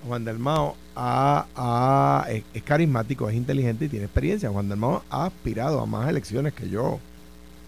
[0.06, 4.48] Juan Dalmao ha- ha- es, es carismático, es inteligente y tiene experiencia.
[4.50, 6.98] Juan Dalmao ha aspirado a más elecciones que yo.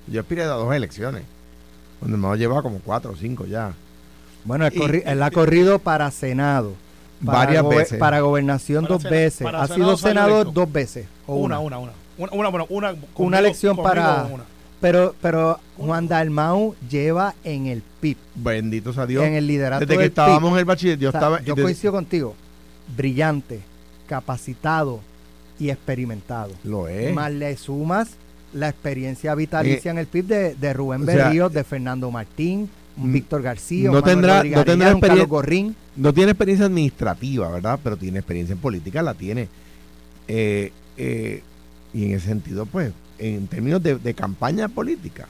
[0.06, 1.22] Yo aspiré a dos elecciones.
[2.00, 3.74] Juan Dalmao lleva como cuatro o cinco ya.
[4.44, 6.72] Bueno, él, Y- corri- él ha corrido para Senado,
[7.24, 7.98] para, Varias veces.
[7.98, 10.52] para gobernación Para dos veces, ha Senado sido senador electo.
[10.52, 11.06] dos veces.
[11.26, 12.03] O Una, una, una, una.
[12.18, 14.44] Una, una, bueno, una, conmigo- Una conmigo para- una.
[14.80, 19.24] Pero, pero Juan Dalmau lleva en el PIB, Bendito sea Dios.
[19.24, 21.38] en el liderato Desde que del estábamos en el bachiller, yo O sea, estaba.
[21.40, 22.34] yo desde- coincido contigo,
[22.94, 23.60] brillante,
[24.06, 25.00] capacitado
[25.58, 26.50] y experimentado.
[26.64, 27.14] Lo es.
[27.14, 28.10] Más le sumas
[28.52, 32.10] la experiencia vitalicia Eh, en el PIB de, de Rubén o sea, Berríos, de Fernando
[32.10, 35.76] Martín, mm, Víctor García, no Manuel tendrá- no tendrá Arellano, un Carlos experien- Gorrín.
[35.96, 37.78] No tiene experiencia administrativa, ¿verdad?
[37.82, 39.48] Pero tiene experiencia en política, la tiene.
[40.28, 41.42] Eh, eh,
[41.94, 45.26] y en ese sentido, pues, en términos de, de campaña política.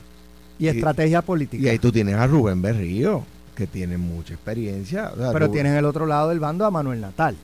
[0.58, 1.62] y Y- estrategia política.
[1.62, 3.24] Y ahí tú tienes a Rubén Berrío,
[3.54, 5.10] que tiene mucha experiencia.
[5.14, 7.36] O sea, Pero Rubén- tienes en el otro lado del bando a Manuel Natal.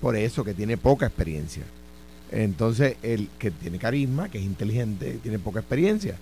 [0.00, 1.62] Por eso, que tiene poca experiencia.
[2.32, 6.16] Entonces, el que tiene carisma, que es inteligente, tiene poca experiencia.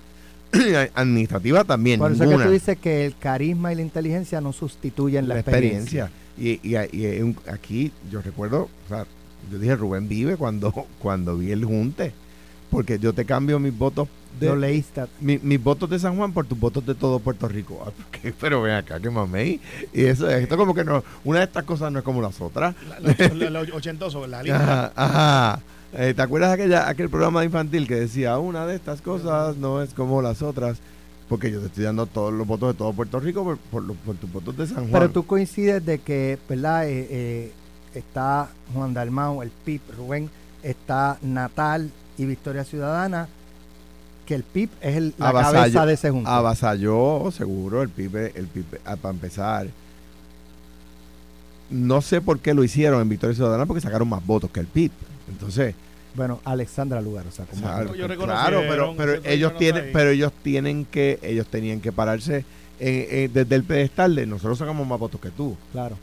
[0.94, 2.46] Administrativa también, Por eso es que ninguna.
[2.46, 6.10] tú dices que el carisma y la inteligencia no sustituyen la, la experiencia.
[6.36, 6.88] experiencia.
[6.98, 9.06] Y, y, y aquí yo recuerdo, o sea,
[9.50, 12.12] yo dije Rubén vive cuando, cuando vi el junte,
[12.72, 14.08] porque yo te cambio mis votos
[14.40, 15.02] de, leíste.
[15.20, 17.84] mi- mis votos de San Juan por tus votos de todo Puerto Rico.
[17.86, 18.32] Ah, ¿qué?
[18.40, 19.60] Pero ven acá, que mamey.
[19.92, 22.74] Y eso, esto como que no, una de estas cosas no es como las otras.
[22.88, 24.86] La, la- la- la ochentoso, la lista.
[24.86, 25.60] Ajá, ajá.
[25.94, 29.82] Eh, ¿Te acuerdas de aquella, aquel programa infantil que decía una de estas cosas no
[29.82, 30.78] es como las otras?
[31.28, 33.96] Porque yo te estoy dando todos los votos de todo Puerto Rico por, por, los-
[33.98, 34.90] por tus votos de San Juan.
[34.92, 36.88] Pero tú coincides de que, ¿verdad?
[36.88, 37.52] Eh, eh,
[37.94, 40.30] está Juan Dalmau, el PIB, Rubén,
[40.62, 43.28] está Natal y Victoria Ciudadana,
[44.26, 46.30] que el PIB es el, la Avasalló- cabeza de ese junto.
[46.30, 49.66] Avasalló, seguro, el PIB, el PIB ah, para empezar.
[51.70, 54.66] No sé por qué lo hicieron en Victoria Ciudadana, porque sacaron más votos que el
[54.66, 54.90] PIB.
[55.30, 55.74] Entonces,
[56.14, 59.90] Bueno, Alexandra Lugar, o sea, como Claro, Yo claro, pero, pero ellos tienen, ahí.
[59.94, 62.44] pero ellos tienen que, ellos tenían que pararse
[62.78, 65.96] en- en- desde el pedestal de nosotros sacamos más votos que tú, claro.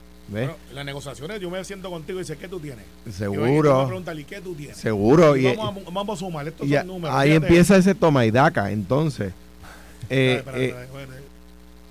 [0.74, 2.86] Las negociaciones yo me siento contigo y dice, ¿qué tú tienes?
[3.06, 4.78] Y voy- y tú me seguro, ¿y qué tú tienes?
[4.78, 5.36] seguro.
[5.36, 7.16] Y Y, vamos, a, vamos a sumar, estos son números.
[7.16, 7.46] ahí fíjate.
[7.48, 9.34] empieza ese toma y daca, entonces.
[10.12, 10.76] Eh, Espérate, eh.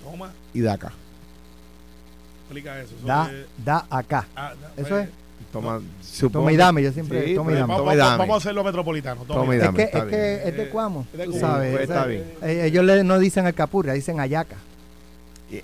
[0.03, 0.91] Toma, y daca.
[2.43, 2.93] explica eso.
[3.05, 4.25] Da, es- da acá.
[4.35, 5.09] ah, da- Eso pues, es.
[5.53, 5.81] Toma,
[6.31, 7.73] Toma y dame, yo siempre Sí, toma y dame.
[7.73, 8.33] Vamos, dame.
[8.33, 9.21] a hacerlo metropolitano.
[9.23, 11.25] Toma, Toma y y Es dame, que, es, que es de Eh, Cuamo, es de
[11.25, 11.71] tú Cuamo, sabes.
[11.71, 12.23] pues, o sea, está bien.
[12.43, 14.57] eh, ellos le, no dicen Alcapurria, dicen Ayaca.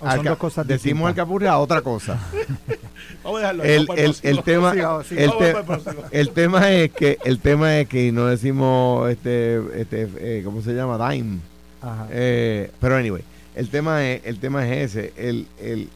[0.00, 1.08] son alca- dos cosas decimos distintas.
[1.10, 2.18] alcapurria otra cosa.
[3.22, 4.78] Vamos a dejarlo el, el, el tema, el,
[5.10, 6.32] el
[6.72, 11.40] es que el tema es que no decimos este este eh, cómo se llama dime
[11.82, 12.06] Ajá.
[12.10, 13.22] Eh, pero anyway,
[13.54, 15.12] el tema es, el tema es ese.
[15.16, 15.88] El, el,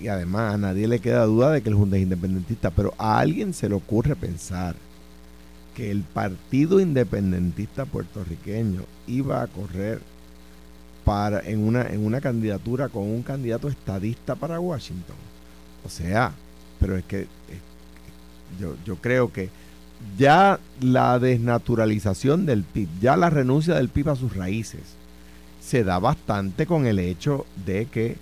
[0.00, 3.18] y además a nadie le queda duda de que el Junta es independentista, pero a
[3.18, 4.74] alguien se le ocurre pensar
[5.74, 10.00] que el partido independentista puertorriqueño iba a correr
[11.04, 15.16] para en una en una candidatura con un candidato estadista para Washington.
[15.84, 16.32] O sea,
[16.78, 17.26] pero es que
[18.60, 19.48] yo, yo creo que
[20.18, 24.80] ya la desnaturalización del PIB, ya la renuncia del PIB a sus raíces,
[25.60, 28.16] se da bastante con el hecho de que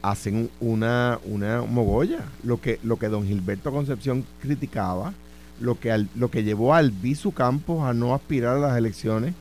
[0.00, 2.20] hacen una, una mogolla.
[2.44, 5.12] Lo que, lo que don Gilberto Concepción criticaba,
[5.60, 9.34] lo que, al- lo que llevó a Albizu Campos a no aspirar a las elecciones,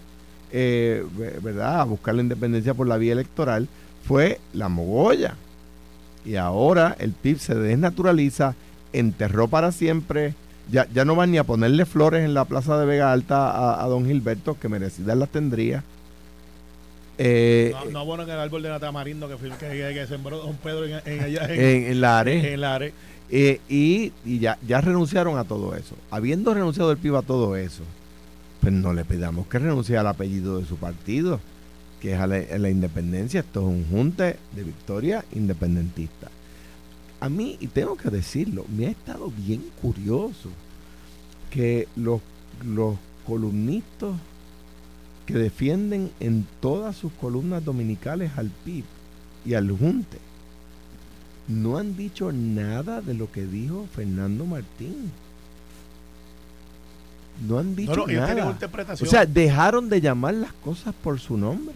[0.51, 1.81] eh, ve- ¿verdad?
[1.81, 3.67] A buscar la independencia por la vía electoral,
[4.05, 5.35] fue la mogolla.
[6.25, 8.55] Y ahora el PIB se desnaturaliza,
[8.93, 10.33] enterró para siempre.
[10.71, 13.83] Ya, ya no van ni a ponerle flores en la plaza de Vega Alta a,
[13.83, 15.83] a don Gilberto, que merecidas las tendría.
[17.17, 20.37] Eh, No, no bueno en el árbol de la tamarindo que, que, que- que sembró
[20.39, 22.19] don Pedro en, en, allá en, en, en la
[22.75, 22.93] ARE.
[23.33, 25.95] Eh, y y ya, ya renunciaron a todo eso.
[26.09, 27.83] Habiendo renunciado el PIB a todo eso,
[28.61, 31.39] pues no le pidamos que renuncie al apellido de su partido,
[31.99, 33.41] que es la, la independencia.
[33.41, 36.29] Esto es un junte de victoria independentista.
[37.19, 40.49] A mí, y tengo que decirlo, me ha estado bien curioso
[41.49, 42.21] que los,
[42.63, 42.95] los
[43.27, 44.15] columnistas
[45.25, 48.85] que defienden en todas sus columnas dominicales al PIB
[49.45, 50.17] y al junte
[51.47, 55.11] no han dicho nada de lo que dijo Fernando Martín.
[57.47, 58.51] No han dicho No, ellos nada.
[58.51, 59.07] interpretación.
[59.07, 61.75] O sea, dejaron de llamar las cosas por su nombre.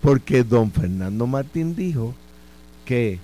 [0.00, 2.14] Porque don Fernando Martín dijo
[2.84, 3.18] que,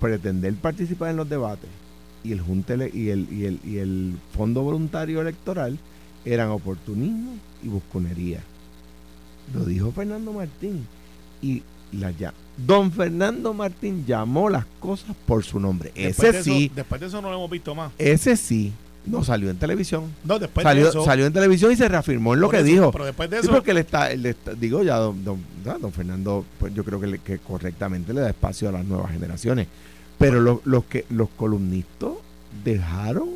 [0.00, 1.68] pretender participar en los debates
[2.24, 2.42] y el,
[2.94, 5.78] y, el, y, el, y el Fondo Voluntario Electoral
[6.24, 8.40] eran oportunismo y busconería.
[9.54, 10.86] Lo dijo Fernando Martín.
[11.42, 12.32] Y la ya.
[12.56, 15.92] Don Fernando Martín llamó las cosas por su nombre.
[15.94, 17.90] después de Ese eso- sí, después de eso no lo hemos visto más.
[17.98, 18.72] ese sí,
[19.06, 20.04] no salió en televisión.
[20.24, 21.04] No, después de Salió, eso.
[21.04, 22.92] salió en televisión y se reafirmó en lo que eso, dijo.
[22.92, 23.52] Pero después de Sí, eso.
[23.52, 24.08] porque él está,
[24.58, 28.20] digo ya, don, don- ya, don Fernando, pues yo creo que, le- que correctamente le
[28.20, 29.66] da espacio a las nuevas generaciones.
[30.18, 32.10] Pero los, los que los columnistas
[32.62, 33.28] dejaron,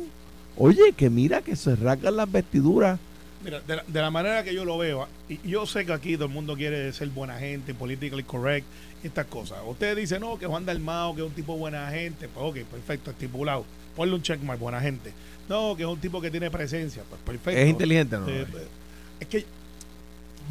[0.57, 2.99] oye, que mira que se rasgan las vestiduras.
[3.45, 6.15] Mira, de la, de la manera que yo lo veo, y yo sé que aquí
[6.15, 8.65] todo el mundo quiere ser buena gente, politically correct,
[9.03, 9.59] estas cosas.
[9.65, 13.11] Ustedes dicen, no, que Juan Dalmao, que es un tipo buena gente, pues ok, perfecto,
[13.11, 13.63] estipulado.
[13.95, 15.13] Ponle un checkmark, buena gente.
[15.47, 17.59] No, que es un tipo que tiene presencia, pues perfecto.
[17.61, 18.27] Es inteligente, ¿no?
[18.27, 18.45] Eh,
[19.19, 19.45] es que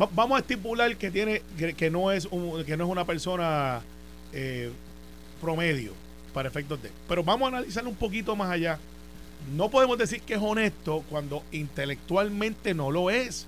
[0.00, 3.04] va- vamos a estipular que tiene que, que no es un, que no es una
[3.04, 3.80] persona
[4.32, 4.70] eh,
[5.40, 5.92] promedio
[6.32, 8.78] para efectos de pero vamos a analizarlo un poquito más allá
[9.52, 13.46] no podemos decir que es honesto cuando intelectualmente no lo es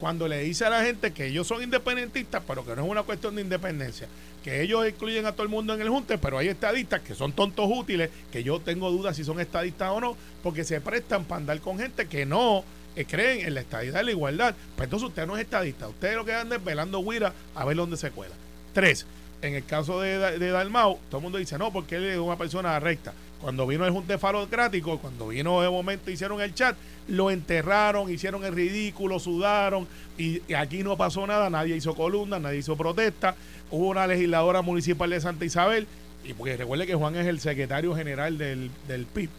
[0.00, 3.02] cuando le dice a la gente que ellos son independentistas pero que no es una
[3.02, 4.08] cuestión de independencia
[4.44, 7.32] que ellos incluyen a todo el mundo en el junte pero hay estadistas que son
[7.32, 11.40] tontos útiles que yo tengo dudas si son estadistas o no porque se prestan para
[11.40, 12.64] andar con gente que no
[12.96, 14.54] eh, creen en la estadidad y la igualdad.
[14.74, 15.86] Pues entonces usted no es estadista.
[15.86, 18.34] Usted lo que anda es velando guira a ver dónde se cuela.
[18.72, 19.06] Tres,
[19.42, 22.36] en el caso de, de Dalmau, todo el mundo dice, no, porque él es una
[22.36, 23.12] persona recta.
[23.40, 26.76] Cuando vino el Junte Falocrático, cuando vino de momento, hicieron el chat,
[27.08, 32.58] lo enterraron, hicieron el ridículo, sudaron, y, aquí no pasó nada, nadie hizo columna, nadie
[32.58, 33.36] hizo protesta.
[33.70, 35.86] Hubo una legisladora municipal de Santa Isabel,
[36.24, 39.30] y porque recuerde que Juan es el secretario general del, del PIB,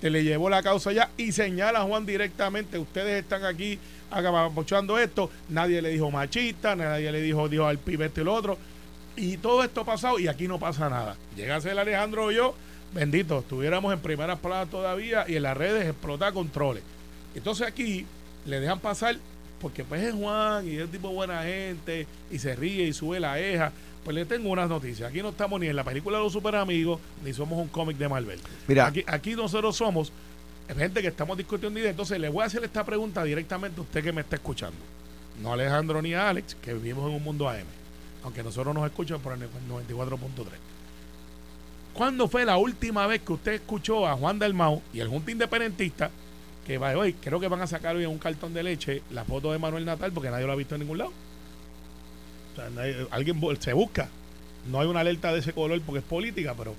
[0.00, 3.78] que le llevó la causa ya y señala a Juan directamente, ustedes están aquí
[4.10, 8.34] agabapochando esto, nadie le dijo machista, nadie le dijo, dijo al PIB esto y lo
[8.34, 8.58] otro,
[9.16, 11.16] y todo esto ha pasado y aquí no pasa nada.
[11.36, 12.54] Llega a ser Alejandro y yo,
[12.94, 16.82] bendito, estuviéramos en primeras plazas todavía y en las redes explota controles.
[17.34, 18.06] Entonces aquí
[18.46, 19.16] le dejan pasar
[19.60, 23.38] porque pues es Juan y es tipo buena gente y se ríe y sube la
[23.40, 23.72] eja.
[24.04, 25.10] Pues le tengo unas noticias.
[25.10, 27.96] Aquí no estamos ni en la película de los super amigos, ni somos un cómic
[27.96, 28.38] de Marvel.
[28.68, 28.86] Mira.
[28.86, 30.12] Aquí, aquí nosotros somos
[30.74, 31.90] gente que estamos discutiendo ideas.
[31.90, 34.78] Entonces le voy a hacer esta pregunta directamente a usted que me está escuchando.
[35.42, 37.66] No a Alejandro ni a Alex, que vivimos en un mundo AM.
[38.22, 40.16] Aunque nosotros nos escuchan por el 94.3.
[41.96, 46.10] ¿Cuándo fue la última vez que usted escuchó a Juan Dalmau y el Junta Independentista
[46.66, 49.24] que va hoy, creo que van a sacar hoy en un cartón de leche la
[49.24, 51.12] foto de Manuel Natal porque nadie lo ha visto en ningún lado?
[52.52, 52.68] O sea,
[53.10, 54.10] alguien se busca.
[54.70, 56.74] No hay una alerta de ese color porque es política, pero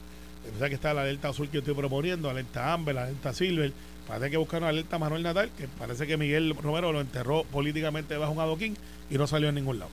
[0.60, 3.74] que está la alerta azul que yo estoy proponiendo, alerta Amber, la alerta Silver.
[4.08, 8.18] Parece que buscar una alerta Manuel Natal, que parece que Miguel Romero lo enterró políticamente
[8.18, 8.78] bajo un adoquín
[9.10, 9.92] y no salió en ningún lado.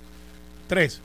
[0.69, 1.01] Tres,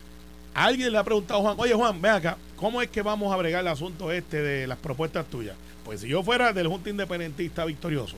[0.54, 3.38] alguien le ha preguntado a Juan, oye Juan, ve acá, ¿cómo es que vamos a
[3.38, 5.56] bregar el asunto este de las propuestas tuyas?
[5.86, 8.18] Pues si yo fuera del Junta Independentista victorioso,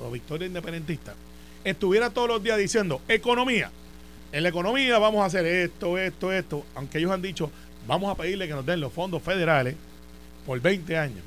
[0.00, 1.14] o Victoria Independentista,
[1.64, 3.70] estuviera todos los días diciendo, economía,
[4.32, 7.50] en la economía vamos a hacer esto, esto, esto, aunque ellos han dicho,
[7.86, 9.76] vamos a pedirle que nos den los fondos federales
[10.44, 11.22] por 20 años,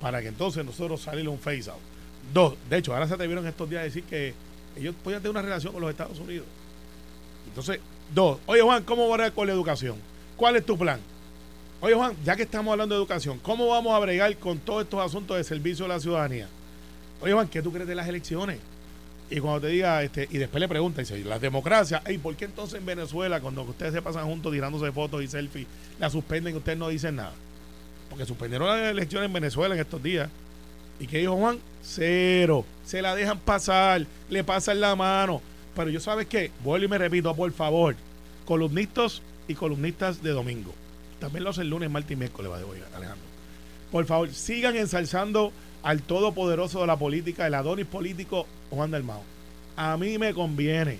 [0.00, 1.78] para que entonces nosotros salir un phase out.
[2.34, 4.34] Dos, de hecho, ahora se atrevieron estos días a decir que
[4.76, 6.46] ellos podían tener una relación con los Estados Unidos.
[7.46, 7.78] Entonces,
[8.12, 9.96] dos, oye Juan, ¿cómo va a con la educación?
[10.36, 11.00] ¿Cuál es tu plan?
[11.82, 15.00] Oye Juan, ya que estamos hablando de educación, ¿cómo vamos a bregar con todos estos
[15.00, 16.46] asuntos de servicio a la ciudadanía?
[17.22, 18.58] Oye Juan, ¿qué tú crees de las elecciones?
[19.30, 22.44] Y cuando te diga, este, y después le pregunta, dice, la democracia, ¿y por qué
[22.44, 25.66] entonces en Venezuela, cuando ustedes se pasan juntos tirándose fotos y selfies,
[25.98, 27.32] la suspenden y ustedes no dicen nada?
[28.10, 30.28] Porque suspendieron las elecciones en Venezuela en estos días.
[30.98, 31.60] ¿Y qué dijo Juan?
[31.82, 32.66] Cero.
[32.84, 35.40] Se la dejan pasar, le pasan la mano.
[35.74, 36.50] Pero yo, ¿sabes qué?
[36.62, 37.94] Vuelvo y me repito, por favor,
[38.44, 40.74] columnistas y columnistas de domingo.
[41.20, 43.26] También lo hacen lunes, martes y miércoles, va de hoy, Alejandro.
[43.92, 45.52] Por favor, sigan ensalzando
[45.82, 49.22] al todopoderoso de la política, el Adonis político Juan del Mao.
[49.76, 50.98] A mí me conviene.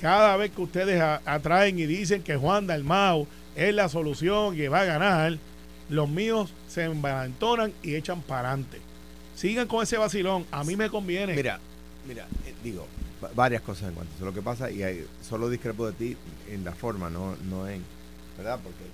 [0.00, 4.80] Cada vez que ustedes atraen y dicen que Juan Dalmau es la solución que va
[4.80, 5.38] a ganar,
[5.88, 8.80] los míos se envalentonan y echan para adelante.
[9.36, 10.44] Sigan con ese vacilón.
[10.50, 11.34] A mí me conviene.
[11.34, 11.58] Mira,
[12.06, 12.86] mira, eh, digo,
[13.22, 14.24] va- varias cosas en cuanto a eso.
[14.24, 16.16] Lo que pasa, y hay- solo discrepo de ti
[16.50, 17.82] en la forma, no, no en.
[18.36, 18.58] ¿Verdad?
[18.62, 18.84] Porque.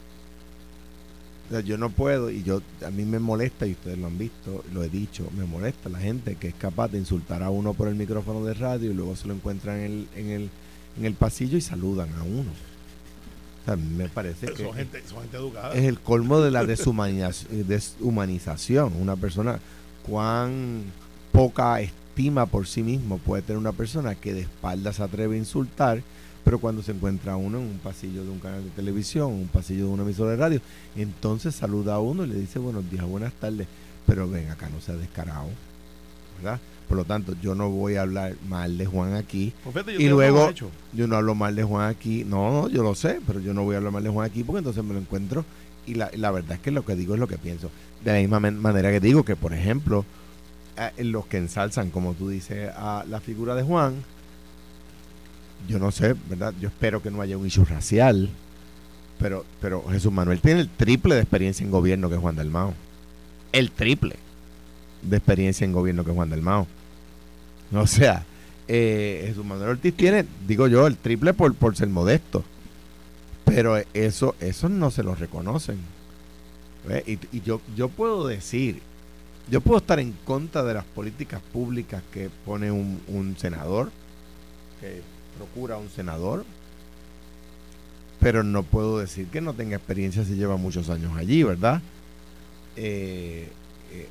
[1.48, 4.18] O sea, yo no puedo, y yo a mí me molesta, y ustedes lo han
[4.18, 7.72] visto, lo he dicho, me molesta la gente que es capaz de insultar a uno
[7.74, 10.50] por el micrófono de radio y luego se lo encuentran en el, en el,
[10.98, 12.50] en el pasillo y saludan a uno.
[12.50, 15.74] O sea, a mí me parece que son, gente, son gente educada.
[15.74, 18.92] es el colmo de la deshumaniz- deshumanización.
[19.00, 19.58] Una persona,
[20.06, 20.84] cuán
[21.32, 25.38] poca estima por sí mismo puede tener una persona que de espaldas se atreve a
[25.38, 26.02] insultar,
[26.48, 29.84] pero cuando se encuentra uno en un pasillo de un canal de televisión, un pasillo
[29.84, 30.60] de una emisora de radio,
[30.96, 33.66] entonces saluda a uno y le dice buenos días, buenas tardes,
[34.06, 35.44] pero ven acá, no sea descarado,
[36.38, 36.58] ¿verdad?
[36.88, 39.52] Por lo tanto, yo no voy a hablar mal de Juan aquí.
[39.62, 40.50] Pues fíjate, Y luego,
[40.94, 42.24] yo no hablo mal de Juan aquí.
[42.24, 44.42] No, no, yo lo sé, pero yo no voy a hablar mal de Juan aquí
[44.42, 45.44] porque entonces me lo encuentro.
[45.86, 47.70] Y la, la verdad es que lo que digo es lo que pienso.
[48.02, 50.06] De la misma man- manera que digo que, por ejemplo,
[50.78, 53.96] a- los que ensalzan, como tú dices, a la figura de Juan,
[55.66, 56.54] yo no sé, ¿verdad?
[56.60, 58.30] Yo espero que no haya un issue racial.
[59.18, 62.74] Pero, pero Jesús Manuel tiene el triple de experiencia en gobierno que Juan Dalmao.
[63.52, 64.16] El triple
[65.02, 66.66] de experiencia en gobierno que Juan Dalmao.
[67.72, 68.24] O sea,
[68.68, 72.44] eh, Jesús Manuel Ortiz tiene, digo yo, el triple por, por ser modesto.
[73.44, 75.78] Pero eso, eso no se lo reconocen.
[77.06, 78.80] Y, y yo, yo puedo decir,
[79.50, 83.90] yo puedo estar en contra de las políticas públicas que pone un, un senador,
[84.80, 85.02] que
[85.38, 86.44] procura un senador,
[88.20, 91.80] pero no puedo decir que no tenga experiencia si lleva muchos años allí, ¿verdad?
[92.76, 93.48] Eh,
[93.92, 94.08] eh,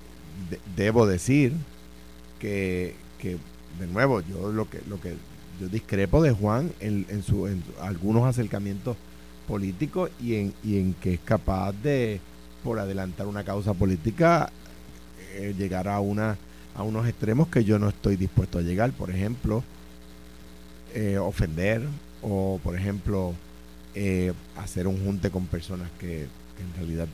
[0.50, 1.54] de- debo decir
[2.40, 3.38] que, que,
[3.80, 5.16] de nuevo, yo lo que, lo que
[5.60, 8.96] yo discrepo de Juan en, en, su, en algunos acercamientos
[9.48, 12.20] políticos y en, y en que es capaz de,
[12.64, 14.50] por adelantar una causa política,
[15.34, 16.38] eh, llegar a una
[16.76, 18.92] a unos extremos que yo no estoy dispuesto a llegar.
[18.92, 19.64] Por ejemplo,
[20.94, 21.82] eh, ofender
[22.22, 23.34] o, por ejemplo,
[23.96, 26.28] eh, hacer un junte con personas que
[26.58, 27.08] que en realidad,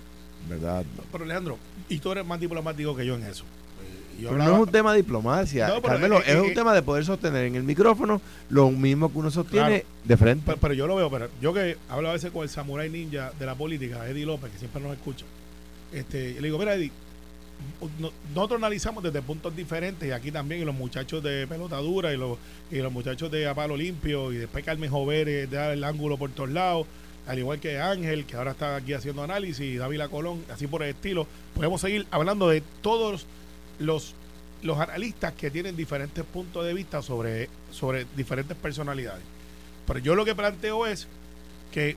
[0.49, 0.85] ¿verdad?
[1.11, 1.57] Pero Alejandro,
[1.89, 3.43] y tú eres más diplomático que yo en eso.
[3.43, 6.73] Eh, Pero no es un tema de diplomacia, No, Carmelo, es- es, un es- tema
[6.73, 9.85] de poder sostener en el micrófono lo mismo que uno sostiene Claro.
[10.05, 10.43] de frente.
[10.45, 13.33] Pero, pero yo lo veo, pero yo que hablo a veces con el samurái ninja
[13.37, 15.25] de la política, Eddie López, que siempre nos escucha.
[15.91, 16.91] Este, le digo, mira, Eddie,
[18.33, 22.17] nosotros analizamos desde puntos diferentes, y aquí también, y los muchachos de pelota dura, y
[22.17, 22.37] los,
[22.71, 26.17] y los muchachos de a palo limpio, y después Carmen Joveres de dar el ángulo
[26.17, 26.87] por todos lados,
[27.27, 30.89] al igual que Ángel, que ahora está aquí haciendo análisis, Dávila Colón, así por el
[30.89, 31.25] estilo.
[31.55, 33.25] Podemos seguir hablando de todos
[33.79, 34.13] los,
[34.61, 39.23] los analistas que tienen diferentes puntos de vista sobre, sobre diferentes personalidades.
[39.87, 41.07] Pero yo lo que planteo es
[41.71, 41.95] que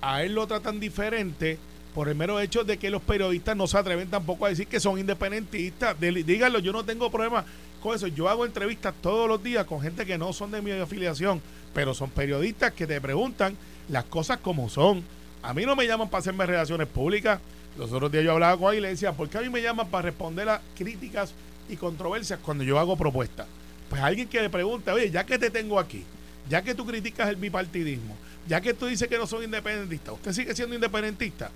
[0.00, 1.58] a él lo tratan diferente
[1.96, 4.80] por el mero hecho de que los periodistas no se atreven tampoco a decir que
[4.80, 5.98] son independentistas.
[5.98, 7.42] Díganlo, yo no tengo problema
[7.82, 8.06] con eso.
[8.06, 11.40] Yo hago entrevistas todos los días con gente que no son de mi afiliación,
[11.72, 13.56] pero son periodistas que te preguntan
[13.88, 15.02] las cosas como son.
[15.42, 17.40] A mí no me llaman para hacerme relaciones públicas.
[17.78, 19.62] Los otros días yo hablaba con él y le decía, ¿por qué a mí me
[19.62, 21.32] llaman para responder a críticas
[21.66, 23.46] y controversias cuando yo hago propuestas?
[23.88, 26.04] Pues alguien que le pregunta, oye, ya que te tengo aquí,
[26.46, 28.14] ya que tú criticas el bipartidismo,
[28.46, 31.50] ya que tú dices que no son independentistas, ¿usted sigue siendo independentista?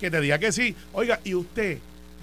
[0.00, 0.74] Que te diga que sí.
[0.92, 1.78] Oiga, ¿y usted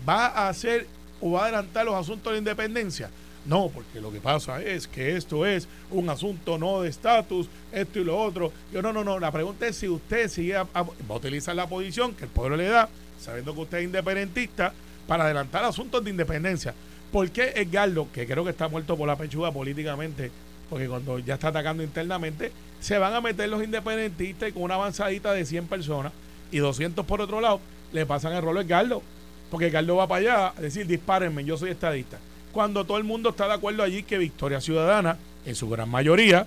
[0.08, 0.88] va a hacer
[1.22, 3.10] o va a adelantar los asuntos de la independencia?
[3.46, 8.00] No, porque lo que pasa es que esto es un asunto no de estatus, esto
[8.00, 8.54] y lo otro.
[8.72, 9.20] Yo no, no, no.
[9.20, 12.56] La pregunta es si usted sigue a- va a utilizar la posición que el pueblo
[12.56, 12.88] le da,
[13.20, 14.74] sabiendo que usted es independentista,
[15.08, 16.74] para adelantar asuntos de independencia.
[17.12, 20.32] ¿Por qué Edgardo, que creo que está muerto por la pechuga políticamente,
[20.70, 24.76] porque cuando ya está atacando internamente, se van a meter los independentistas y con una
[24.76, 26.14] avanzadita de 100 personas
[26.54, 27.60] y 200 por otro lado,
[27.92, 29.02] le pasan el rolo a Edgardo?
[29.50, 32.20] Porque Edgardo va para allá a decir, dispárenme, yo soy estadista.
[32.52, 36.46] Cuando todo el mundo está de acuerdo allí que Victoria Ciudadana, en su gran mayoría,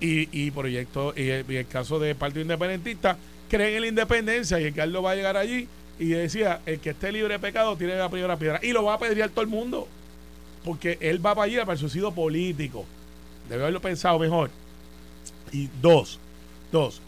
[0.00, 3.16] y, y proyecto, y el, caso del Partido Independentista,
[3.48, 5.68] creen en la independencia y Edgardo va a llegar allí
[5.98, 8.60] y decía, el que esté libre de pecado tiene la primera piedra.
[8.62, 9.86] Y lo va a pedir todo el mundo,
[10.64, 12.84] porque él va para allí para el suicidio político.
[13.48, 14.50] Debe haberlo pensado mejor.
[15.52, 16.18] Y dos,
[16.72, 17.00] dos,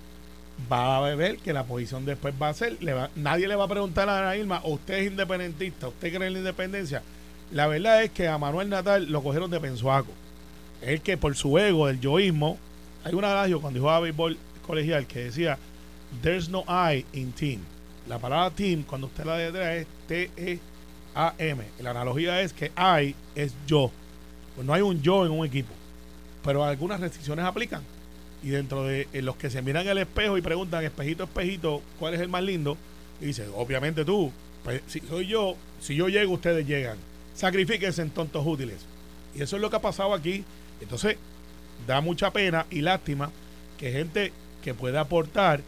[0.70, 3.64] va a ver que la posición después va a ser, le va- nadie le va
[3.64, 5.88] a preguntar a Ana Irma, ¿o usted es independentista?
[5.88, 7.02] ¿Usted cree en la independencia?
[7.50, 10.10] La verdad es que a Manuel Natal lo cogieron de pensuaco.
[10.80, 12.58] Es que por su ego, el yoísmo,
[13.04, 14.36] hay un adagio cuando jugaba béisbol
[14.66, 15.58] colegial que decía,
[16.22, 17.60] there's no I in team.
[18.08, 21.64] La palabra team, cuando usted la detrás es T-E-A-M.
[21.80, 23.90] La analogía es que I es yo.
[24.54, 25.72] Pues no hay un yo en un equipo.
[26.44, 27.82] Pero algunas restricciones aplican.
[28.44, 32.12] Y dentro de eh, los que se miran al espejo y preguntan, espejito, espejito, ¿cuál
[32.12, 32.76] es el más lindo?
[33.18, 34.30] Y dice, obviamente tú.
[34.62, 36.98] Pues si soy yo, si yo llego, ustedes llegan.
[37.34, 38.76] Sacrifíquense en tontos útiles.
[39.34, 40.44] Y eso es lo que ha pasado aquí.
[40.82, 41.16] Entonces,
[41.86, 43.30] da mucha pena y lástima
[43.78, 44.30] que gente
[44.62, 45.62] que puede aportar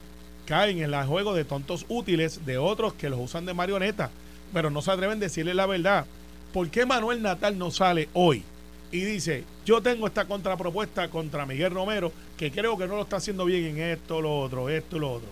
[0.45, 4.11] caen en el juego de tontos útiles de otros que los usan de marioneta,
[4.53, 6.05] pero no se atreven a decirle la verdad.
[6.53, 8.45] ¿Por qué Manuel Natal no sale hoy
[8.93, 13.17] y dice, yo tengo esta contrapropuesta contra Miguel Romero, que creo que no lo está
[13.17, 15.29] haciendo bien en esto, lo otro, esto, lo otro?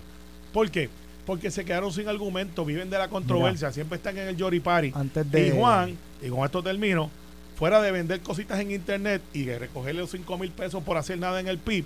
[0.53, 0.89] ¿Por qué?
[1.27, 4.93] Porque se quedaron sin argumento, viven de la controversia, siempre están en el Yoripari.
[4.95, 7.11] Antes de- Y Juan, y con esto termino,
[7.57, 11.19] fuera de vender cositas en internet y de recogerle los 5 mil pesos por hacer
[11.19, 11.85] nada en el PIB,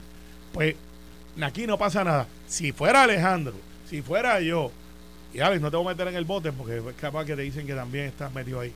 [0.53, 0.75] pues
[1.41, 2.27] aquí no pasa nada.
[2.47, 3.55] Si fuera Alejandro,
[3.89, 4.73] si fuera yo,
[5.35, 7.43] y Alex, no te voy a meter en el bote porque es capaz que te
[7.43, 8.73] dicen que también estás metido ahí.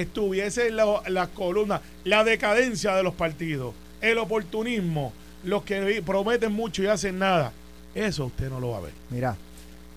[0.00, 5.12] Estuviese en la, las columnas, la decadencia de los partidos, el oportunismo,
[5.44, 7.52] los que prometen mucho y hacen nada,
[7.94, 8.92] eso usted no lo va a ver.
[9.10, 9.36] Mira,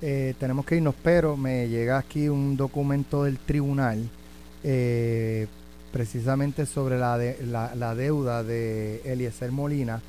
[0.03, 4.07] eh, tenemos que irnos, pero me llega aquí un documento del tribunal
[4.63, 5.47] eh,
[5.91, 9.99] precisamente sobre la, la, la deuda de Eliezer Molina.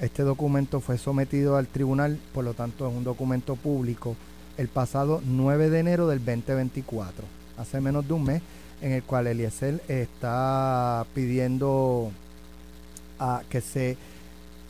[0.00, 4.16] Este documento fue sometido al tribunal, por lo tanto es un documento público,
[4.56, 7.26] el pasado 9 de enero del 2024,
[7.58, 8.42] hace menos de un mes,
[8.82, 12.10] en el cual Eliezer está pidiendo
[13.18, 13.96] a que se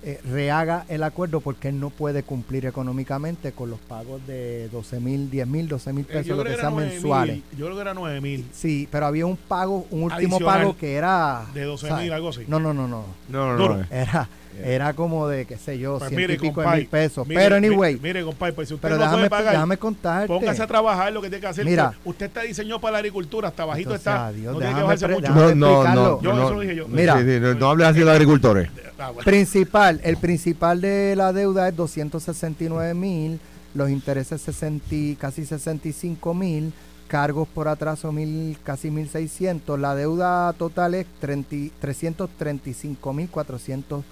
[0.04, 5.00] eh, rehaga el acuerdo porque él no puede cumplir económicamente con los pagos de 12
[5.00, 7.34] mil, 10 mil, 12 mil Eh, pesos, yo, lo que que sean 9 mensuales.
[7.36, 10.60] mil, yo creo que era 9 mil, Sí, pero había un pago, un último Adicional
[10.60, 11.44] pago que era...
[11.54, 12.04] de 12 ¿sabes?
[12.04, 12.42] mil, algo así.
[12.46, 13.04] No, no, no, no.
[13.28, 13.84] No, no, no.
[13.90, 14.68] Era, Yeah.
[14.68, 17.26] Era como de, qué sé yo, pues mire, y pico compay, de mil pesos.
[17.26, 17.98] Mire, pero anyway.
[18.02, 20.28] Mire, compadre, pues si usted pero no déjame, puede pagar, déjame contarte.
[20.28, 21.64] Póngase a trabajar lo que tiene que hacer.
[21.64, 24.32] Mira, usted está diseñado para la agricultura, hasta bajito entonces, está.
[24.32, 25.34] No tiene que bajarse mucho.
[25.34, 26.88] No, no, no, yo, no, eso lo dije yo.
[26.88, 28.70] Mira, sí, sí, no, no hables así de los agricultores.
[28.98, 33.38] Ah, principal, el principal de la deuda es 269 mil,
[33.74, 36.72] los intereses 60, casi 65 mil
[37.06, 44.02] cargos por atraso mil, casi 1.600, la deuda total es 30, 335.400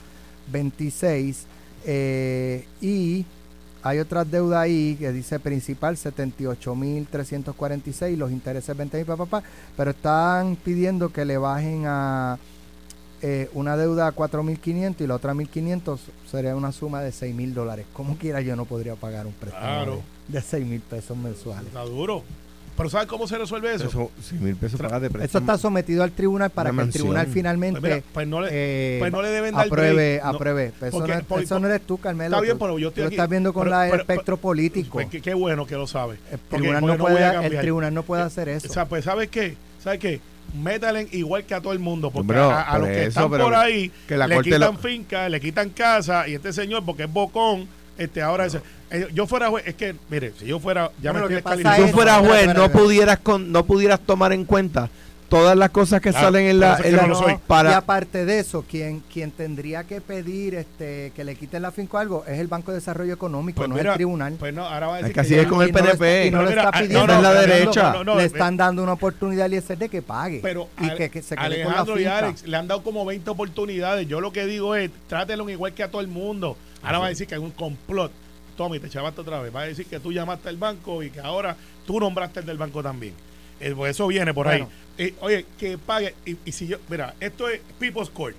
[0.51, 1.47] 26.
[1.87, 3.27] Eh, y
[3.83, 10.57] hay otra deuda ahí que dice principal 78.346, los intereses 20.000, papá, papá, pero están
[10.57, 12.39] pidiendo que le bajen a
[13.21, 15.99] eh, una deuda a 4.500 y la otra a 1.500
[16.31, 17.85] sería una suma de 6.000 dólares.
[17.93, 21.67] Como quiera yo no podría pagar un préstamo de, de 6.000 pesos mensuales.
[21.67, 22.23] Está duro.
[22.77, 23.87] Pero ¿sabes cómo se resuelve eso?
[23.87, 26.93] Eso, 100 mil pesos pagas de Eso está sometido al tribunal para Una que el
[26.93, 30.23] tribunal finalmente Pues mira, pues no le- eh, pues no le deben dar apruebe, break.
[30.25, 30.73] No, apruebe.
[30.79, 32.35] Pues eso, porque- no, eso no eres tú, Carmelo.
[32.35, 33.15] Está bien, pero yo estoy tú lo aquí.
[33.15, 34.91] estás viendo con Pero- la- pero- el espectro político.
[34.95, 36.15] Pues qué, bueno que lo sabe.
[36.33, 38.69] el, Porque- tribunal porque no puede, el tribunal no puede hacer eso.
[38.69, 39.57] O sea, pues ¿sabes qué?
[39.83, 40.21] ¿Sabes qué?
[40.61, 43.31] Métale igual que a todo el mundo, porque Pero, a, a los que eso, están
[43.31, 47.05] por ahí que la le quitan lo- finca, le quitan casa, y este señor, porque
[47.05, 47.67] es bocón,
[47.99, 51.27] este ahora dice, eh, yo fuera juez, es que, mire, si yo fuera, ya Bueno,
[51.29, 52.69] me lo estoy Si tú espera, juez, no espera.
[52.73, 54.89] pudieras con, no pudieras tomar en cuenta
[55.29, 57.33] todas las cosas que Claro, salen en la, es en la- no soy.
[57.33, 61.73] Y para aparte de eso, quien, quien tendría que pedir este que le quiten la
[61.73, 64.35] finca o algo es el Banco de Desarrollo Económico, Pues no mira, el tribunal.
[64.39, 65.79] Pues no, ahora va a Es decir que así ya es con el Y no
[65.81, 66.27] lo está- PNP.
[66.27, 67.07] y no lo está ah, pidiendo.
[67.07, 67.93] no, no, la está derecha.
[67.95, 70.39] no, no, le eh, están dando una oportunidad al ISD de que pague.
[70.41, 72.05] Pero y que, que se quede con la Alejandro y.
[72.05, 74.07] Alex le han dado como 20 oportunidades.
[74.07, 76.57] Yo lo que digo es, trátelo igual que a todo el mundo.
[76.85, 78.13] Ahora va a decir que hay un complot.
[78.57, 79.55] Tommy, te chavaste otra vez.
[79.55, 81.57] Va a decir que tú llamaste al banco y que ahora
[81.87, 83.15] tú nombraste el del banco también.
[83.61, 84.69] Eh, pues eso viene por Bueno.
[84.97, 85.07] ahí.
[85.07, 86.15] Eh, oye, que pague.
[86.25, 88.37] Y, y si yo, mira, esto es People's Court.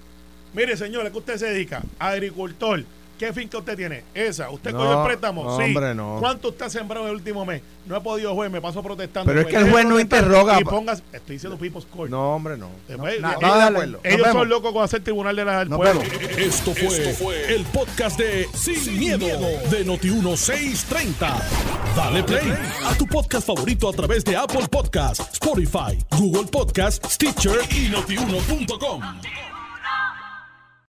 [0.53, 1.83] Mire, señor, ¿a qué usted se dedica?
[1.99, 2.83] Agricultor.
[3.17, 4.03] ¿Qué finca usted tiene?
[4.13, 4.49] Esa.
[4.49, 5.43] ¿Usted No, cogió el préstamo?
[5.45, 5.63] no, sí.
[5.63, 6.17] hombre, no.
[6.19, 7.61] ¿Cuánto usted ha sembrado en el último mes?
[7.85, 9.27] No he podido, juez, me paso protestando.
[9.27, 12.09] Pero es Pues que el juez de no interroga, Y pongas, estoy diciendo People's Court.
[12.11, 12.69] No, hombre, no.
[12.87, 13.99] Después, No, ellos- no, dale, acuerdo.
[14.03, 16.01] nos ellos son locos con hacer tribunal de la del Nos pueblo.
[16.01, 16.37] vemos.
[16.37, 19.25] Esto fue, el podcast de Sin, miedo,
[19.69, 21.41] de Noti1630.
[21.95, 22.53] Dale play
[22.85, 29.01] a tu podcast favorito a través de Apple Podcasts, Spotify, Google Podcasts, Stitcher y notiuno.com.